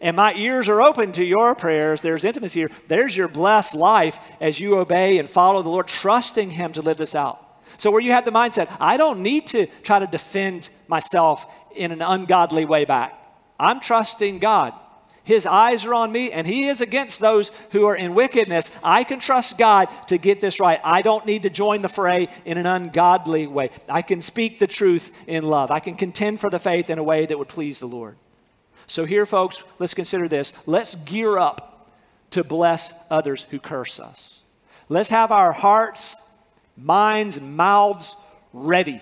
and 0.00 0.14
my 0.14 0.34
ears 0.34 0.68
are 0.68 0.80
open 0.80 1.10
to 1.10 1.24
your 1.24 1.56
prayers. 1.56 2.00
There's 2.00 2.22
intimacy 2.22 2.60
here. 2.60 2.70
There's 2.86 3.16
your 3.16 3.26
blessed 3.26 3.74
life 3.74 4.20
as 4.40 4.60
you 4.60 4.78
obey 4.78 5.18
and 5.18 5.28
follow 5.28 5.62
the 5.62 5.70
Lord, 5.70 5.88
trusting 5.88 6.50
Him 6.50 6.72
to 6.74 6.82
live 6.82 6.98
this 6.98 7.16
out. 7.16 7.47
So, 7.78 7.92
where 7.92 8.00
you 8.00 8.12
have 8.12 8.24
the 8.24 8.32
mindset, 8.32 8.76
I 8.80 8.96
don't 8.96 9.22
need 9.22 9.46
to 9.48 9.66
try 9.82 10.00
to 10.00 10.06
defend 10.06 10.68
myself 10.88 11.46
in 11.74 11.92
an 11.92 12.02
ungodly 12.02 12.64
way 12.64 12.84
back. 12.84 13.14
I'm 13.58 13.80
trusting 13.80 14.40
God. 14.40 14.74
His 15.22 15.46
eyes 15.46 15.84
are 15.84 15.94
on 15.94 16.10
me, 16.10 16.32
and 16.32 16.46
He 16.46 16.68
is 16.68 16.80
against 16.80 17.20
those 17.20 17.52
who 17.70 17.84
are 17.84 17.94
in 17.94 18.14
wickedness. 18.14 18.70
I 18.82 19.04
can 19.04 19.20
trust 19.20 19.58
God 19.58 19.88
to 20.08 20.18
get 20.18 20.40
this 20.40 20.58
right. 20.58 20.80
I 20.82 21.02
don't 21.02 21.24
need 21.24 21.44
to 21.44 21.50
join 21.50 21.82
the 21.82 21.88
fray 21.88 22.28
in 22.44 22.58
an 22.58 22.66
ungodly 22.66 23.46
way. 23.46 23.70
I 23.88 24.02
can 24.02 24.22
speak 24.22 24.58
the 24.58 24.66
truth 24.66 25.12
in 25.28 25.44
love. 25.44 25.70
I 25.70 25.80
can 25.80 25.94
contend 25.94 26.40
for 26.40 26.50
the 26.50 26.58
faith 26.58 26.90
in 26.90 26.98
a 26.98 27.02
way 27.02 27.26
that 27.26 27.38
would 27.38 27.48
please 27.48 27.78
the 27.78 27.86
Lord. 27.86 28.16
So, 28.88 29.04
here, 29.04 29.26
folks, 29.26 29.62
let's 29.78 29.94
consider 29.94 30.26
this. 30.26 30.66
Let's 30.66 30.96
gear 30.96 31.38
up 31.38 31.92
to 32.30 32.42
bless 32.42 33.06
others 33.10 33.44
who 33.44 33.60
curse 33.60 34.00
us. 34.00 34.42
Let's 34.88 35.10
have 35.10 35.30
our 35.30 35.52
hearts, 35.52 36.16
minds, 36.78 37.40
mouths 37.40 38.14
ready 38.52 39.00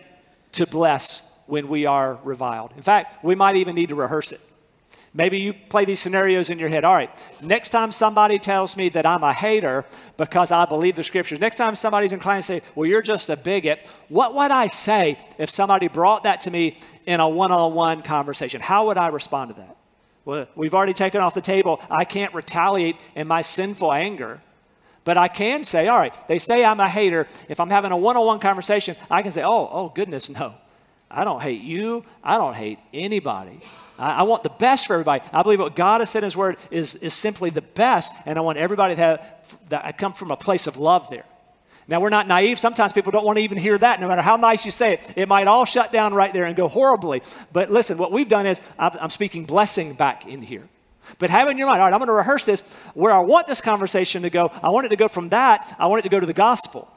to 0.53 0.67
bless 0.67 1.39
when 1.47 1.69
we 1.69 1.87
are 1.87 2.19
reviled. 2.25 2.73
In 2.77 2.83
fact, 2.83 3.25
we 3.25 3.35
might 3.35 3.57
even 3.57 3.75
need 3.75 3.91
to 3.91 3.95
rehearse 3.95 4.33
it. 4.33 4.41
Maybe 5.15 5.39
you 5.39 5.55
play 5.55 5.87
these 5.87 6.01
scenarios 6.01 6.51
in 6.51 6.59
your 6.59 6.69
head. 6.69 6.85
All 6.85 6.95
right, 6.95 7.11
next 7.41 7.71
time 7.71 7.91
somebody 7.91 8.39
tells 8.39 8.77
me 8.77 8.91
that 8.91 9.07
I'm 9.07 9.23
a 9.23 9.33
hater 9.33 9.87
because 10.19 10.53
I 10.53 10.67
believe 10.67 10.95
the 10.95 11.05
scriptures, 11.05 11.41
next 11.41 11.57
time 11.57 11.75
somebody's 11.75 12.13
inclined 12.13 12.43
to 12.43 12.47
say, 12.47 12.63
well, 12.75 12.87
you're 12.87 13.01
just 13.01 13.31
a 13.31 13.37
bigot, 13.37 13.89
what 14.09 14.35
would 14.35 14.51
I 14.51 14.67
say 14.67 15.19
if 15.39 15.49
somebody 15.49 15.89
brought 15.89 16.25
that 16.25 16.43
to 16.43 16.51
me 16.51 16.77
in 17.07 17.21
a 17.21 17.29
one 17.29 17.51
on 17.51 17.73
one 17.73 18.03
conversation? 18.03 18.61
How 18.61 18.89
would 18.89 18.99
I 18.99 19.07
respond 19.07 19.55
to 19.55 19.61
that? 19.63 19.77
Well, 20.27 20.49
we've 20.55 20.75
already 20.75 20.93
taken 20.93 21.23
off 21.23 21.33
the 21.33 21.41
table. 21.41 21.81
I 21.89 22.05
can't 22.05 22.35
retaliate 22.35 22.97
in 23.15 23.27
my 23.27 23.41
sinful 23.41 23.93
anger. 23.93 24.43
But 25.07 25.17
I 25.17 25.29
can 25.29 25.63
say, 25.63 25.87
all 25.87 25.99
right, 25.99 26.13
they 26.27 26.41
say 26.41 26.65
I'm 26.65 26.81
a 26.81 26.89
hater. 26.89 27.29
If 27.49 27.61
I'm 27.61 27.71
having 27.71 27.93
a 27.93 27.97
one 27.97 28.17
on 28.17 28.27
one 28.27 28.41
conversation, 28.41 28.97
I 29.09 29.23
can 29.23 29.31
say, 29.31 29.45
oh, 29.45 29.71
oh, 29.73 29.89
goodness, 29.89 30.29
no. 30.41 30.53
I 31.09 31.23
don't 31.23 31.41
hate 31.41 31.63
you. 31.63 32.05
I 32.25 32.37
don't 32.37 32.55
hate 32.55 32.81
anybody. 32.93 33.61
I, 33.97 34.15
I, 34.15 34.23
want 34.25 34.43
the 34.43 34.51
best 34.51 34.89
for 34.89 34.95
everybody. 34.95 35.23
I 35.33 35.45
believe 35.45 35.61
what 35.61 35.77
God 35.77 36.01
has 36.01 36.11
said 36.11 36.19
in 36.19 36.25
His 36.25 36.37
Word 36.37 36.59
is, 36.73 36.97
is 36.97 37.15
simply 37.15 37.51
the 37.51 37.63
best, 37.63 38.13
and 38.27 38.37
I 38.37 38.41
want 38.41 38.59
everybody 38.59 38.97
to 38.97 39.01
have 39.01 39.55
that 39.69 39.85
I 39.85 39.93
come 39.93 40.13
from 40.13 40.33
a 40.33 40.37
place 40.37 40.67
of 40.67 40.77
love 40.77 41.09
there. 41.09 41.25
Now, 41.87 42.01
we're 42.01 42.09
not 42.09 42.27
naive. 42.27 42.59
Sometimes 42.59 42.93
people 42.93 43.13
don't 43.13 43.25
want 43.25 43.39
to 43.39 43.45
even 43.45 43.59
hear 43.59 43.79
that. 43.79 44.01
No 44.01 44.09
matter 44.09 44.23
how 44.23 44.35
nice 44.35 44.65
you 44.65 44.73
say 44.73 44.95
it, 44.95 45.13
it 45.15 45.29
might 45.29 45.47
all 45.47 45.65
shut 45.65 45.93
down 45.93 46.15
right 46.15 46.33
there 46.33 46.47
and 46.47 46.57
go 46.57 46.67
horribly. 46.67 47.23
But 47.53 47.71
listen, 47.71 47.97
what 47.97 48.11
we've 48.11 48.29
done 48.29 48.45
is 48.45 48.61
I'm 48.77 49.11
speaking 49.11 49.45
blessing 49.45 49.95
back 49.95 50.27
in 50.27 50.43
here. 50.43 50.69
But 51.19 51.31
have 51.31 51.49
in 51.49 51.59
your 51.59 51.67
mind, 51.67 51.81
all 51.81 51.87
right, 51.87 51.93
I'm 51.93 51.99
going 51.99 52.09
to 52.09 52.15
rehearse 52.15 52.45
this 52.45 52.75
where 52.95 53.13
I 53.13 53.21
want 53.21 53.47
this 53.47 53.61
conversation 53.61 54.23
to 54.23 54.31
go. 54.31 54.51
I 54.63 54.71
want 54.71 54.87
it 54.87 54.91
to 54.91 54.97
go 54.97 55.09
from 55.09 55.29
that, 55.31 55.75
I 55.79 55.87
want 55.87 56.01
it 56.01 56.03
to 56.03 56.09
go 56.09 56.21
to 56.21 56.27
the 56.27 56.33
gospel. 56.33 56.93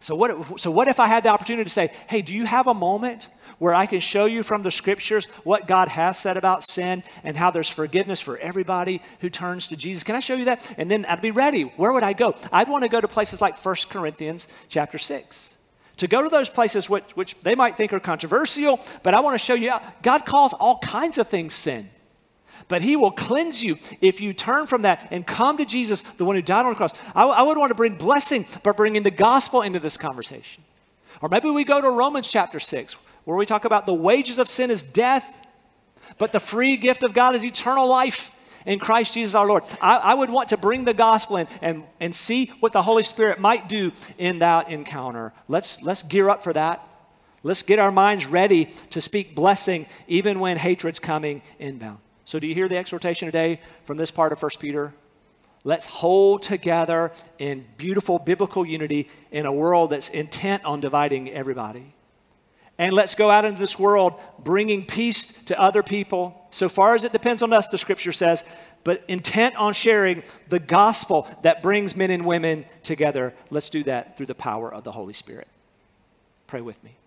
So 0.00 0.14
what, 0.14 0.60
so 0.60 0.70
what 0.70 0.86
if 0.86 1.00
I 1.00 1.08
had 1.08 1.24
the 1.24 1.30
opportunity 1.30 1.64
to 1.64 1.70
say, 1.70 1.88
hey, 2.06 2.22
do 2.22 2.32
you 2.34 2.44
have 2.44 2.68
a 2.68 2.74
moment 2.74 3.28
where 3.58 3.74
I 3.74 3.86
can 3.86 4.00
show 4.00 4.24
you 4.24 4.42
from 4.42 4.62
the 4.62 4.70
scriptures 4.70 5.26
what 5.44 5.66
God 5.66 5.88
has 5.88 6.18
said 6.18 6.36
about 6.36 6.62
sin 6.62 7.02
and 7.24 7.36
how 7.36 7.50
there's 7.50 7.68
forgiveness 7.68 8.20
for 8.20 8.38
everybody 8.38 9.02
who 9.20 9.28
turns 9.28 9.68
to 9.68 9.76
Jesus. 9.76 10.04
Can 10.04 10.14
I 10.14 10.20
show 10.20 10.34
you 10.34 10.46
that? 10.46 10.74
And 10.78 10.90
then 10.90 11.04
I'd 11.06 11.20
be 11.20 11.30
ready. 11.30 11.62
Where 11.62 11.92
would 11.92 12.04
I 12.04 12.12
go? 12.12 12.34
I'd 12.52 12.68
want 12.68 12.84
to 12.84 12.88
go 12.88 13.00
to 13.00 13.08
places 13.08 13.40
like 13.40 13.56
1 13.56 13.74
Corinthians 13.90 14.48
chapter 14.68 14.98
6 14.98 15.54
to 15.96 16.06
go 16.06 16.22
to 16.22 16.28
those 16.28 16.48
places 16.48 16.88
which, 16.88 17.04
which, 17.16 17.34
they 17.40 17.56
might 17.56 17.76
think 17.76 17.92
are 17.92 18.00
controversial, 18.00 18.78
but 19.02 19.14
I 19.14 19.20
want 19.20 19.34
to 19.34 19.44
show 19.44 19.54
you 19.54 19.72
God 20.02 20.24
calls 20.24 20.52
all 20.52 20.78
kinds 20.78 21.18
of 21.18 21.26
things 21.26 21.54
sin. 21.54 21.88
But 22.66 22.82
He 22.82 22.96
will 22.96 23.12
cleanse 23.12 23.62
you 23.62 23.76
if 24.00 24.20
you 24.20 24.32
turn 24.32 24.66
from 24.66 24.82
that 24.82 25.08
and 25.10 25.26
come 25.26 25.56
to 25.58 25.64
Jesus, 25.64 26.02
the 26.02 26.24
one 26.24 26.36
who 26.36 26.42
died 26.42 26.66
on 26.66 26.72
the 26.72 26.76
cross. 26.76 26.92
I, 27.14 27.24
I 27.24 27.42
would 27.42 27.56
want 27.56 27.70
to 27.70 27.74
bring 27.74 27.94
blessing, 27.94 28.44
by 28.62 28.72
bringing 28.72 29.02
the 29.02 29.10
gospel 29.10 29.62
into 29.62 29.78
this 29.78 29.96
conversation. 29.96 30.64
Or 31.20 31.28
maybe 31.28 31.50
we 31.50 31.64
go 31.64 31.80
to 31.80 31.90
Romans 31.90 32.30
chapter 32.30 32.60
6, 32.60 32.94
where 33.24 33.36
we 33.36 33.46
talk 33.46 33.64
about 33.64 33.86
the 33.86 33.94
wages 33.94 34.38
of 34.38 34.48
sin 34.48 34.70
is 34.70 34.82
death, 34.82 35.46
but 36.18 36.32
the 36.32 36.40
free 36.40 36.76
gift 36.76 37.04
of 37.04 37.12
God 37.12 37.34
is 37.34 37.44
eternal 37.44 37.86
life 37.86 38.34
in 38.66 38.78
Christ 38.78 39.14
Jesus 39.14 39.34
our 39.34 39.46
Lord. 39.46 39.64
I, 39.80 39.96
I 39.96 40.14
would 40.14 40.30
want 40.30 40.50
to 40.50 40.56
bring 40.56 40.84
the 40.84 40.94
gospel 40.94 41.38
in 41.38 41.48
and, 41.62 41.84
and 42.00 42.14
see 42.14 42.46
what 42.60 42.72
the 42.72 42.82
Holy 42.82 43.02
Spirit 43.02 43.40
might 43.40 43.68
do 43.68 43.92
in 44.18 44.40
that 44.40 44.68
encounter. 44.68 45.32
Let's, 45.48 45.82
let's 45.82 46.02
gear 46.02 46.28
up 46.28 46.44
for 46.44 46.52
that. 46.52 46.82
Let's 47.42 47.62
get 47.62 47.78
our 47.78 47.92
minds 47.92 48.26
ready 48.26 48.66
to 48.90 49.00
speak 49.00 49.34
blessing 49.34 49.86
even 50.06 50.40
when 50.40 50.56
hatred's 50.56 50.98
coming 50.98 51.40
inbound. 51.58 51.98
So, 52.28 52.38
do 52.38 52.46
you 52.46 52.52
hear 52.52 52.68
the 52.68 52.76
exhortation 52.76 53.24
today 53.24 53.58
from 53.84 53.96
this 53.96 54.10
part 54.10 54.32
of 54.32 54.42
1 54.42 54.50
Peter? 54.60 54.92
Let's 55.64 55.86
hold 55.86 56.42
together 56.42 57.10
in 57.38 57.64
beautiful 57.78 58.18
biblical 58.18 58.66
unity 58.66 59.08
in 59.30 59.46
a 59.46 59.50
world 59.50 59.88
that's 59.88 60.10
intent 60.10 60.62
on 60.66 60.82
dividing 60.82 61.30
everybody. 61.30 61.94
And 62.76 62.92
let's 62.92 63.14
go 63.14 63.30
out 63.30 63.46
into 63.46 63.58
this 63.58 63.78
world 63.78 64.20
bringing 64.40 64.84
peace 64.84 65.42
to 65.44 65.58
other 65.58 65.82
people, 65.82 66.46
so 66.50 66.68
far 66.68 66.94
as 66.94 67.04
it 67.04 67.12
depends 67.12 67.42
on 67.42 67.54
us, 67.54 67.66
the 67.68 67.78
scripture 67.78 68.12
says, 68.12 68.44
but 68.84 69.02
intent 69.08 69.56
on 69.56 69.72
sharing 69.72 70.22
the 70.50 70.58
gospel 70.58 71.26
that 71.44 71.62
brings 71.62 71.96
men 71.96 72.10
and 72.10 72.26
women 72.26 72.66
together. 72.82 73.32
Let's 73.48 73.70
do 73.70 73.84
that 73.84 74.18
through 74.18 74.26
the 74.26 74.34
power 74.34 74.70
of 74.70 74.84
the 74.84 74.92
Holy 74.92 75.14
Spirit. 75.14 75.48
Pray 76.46 76.60
with 76.60 76.84
me. 76.84 76.97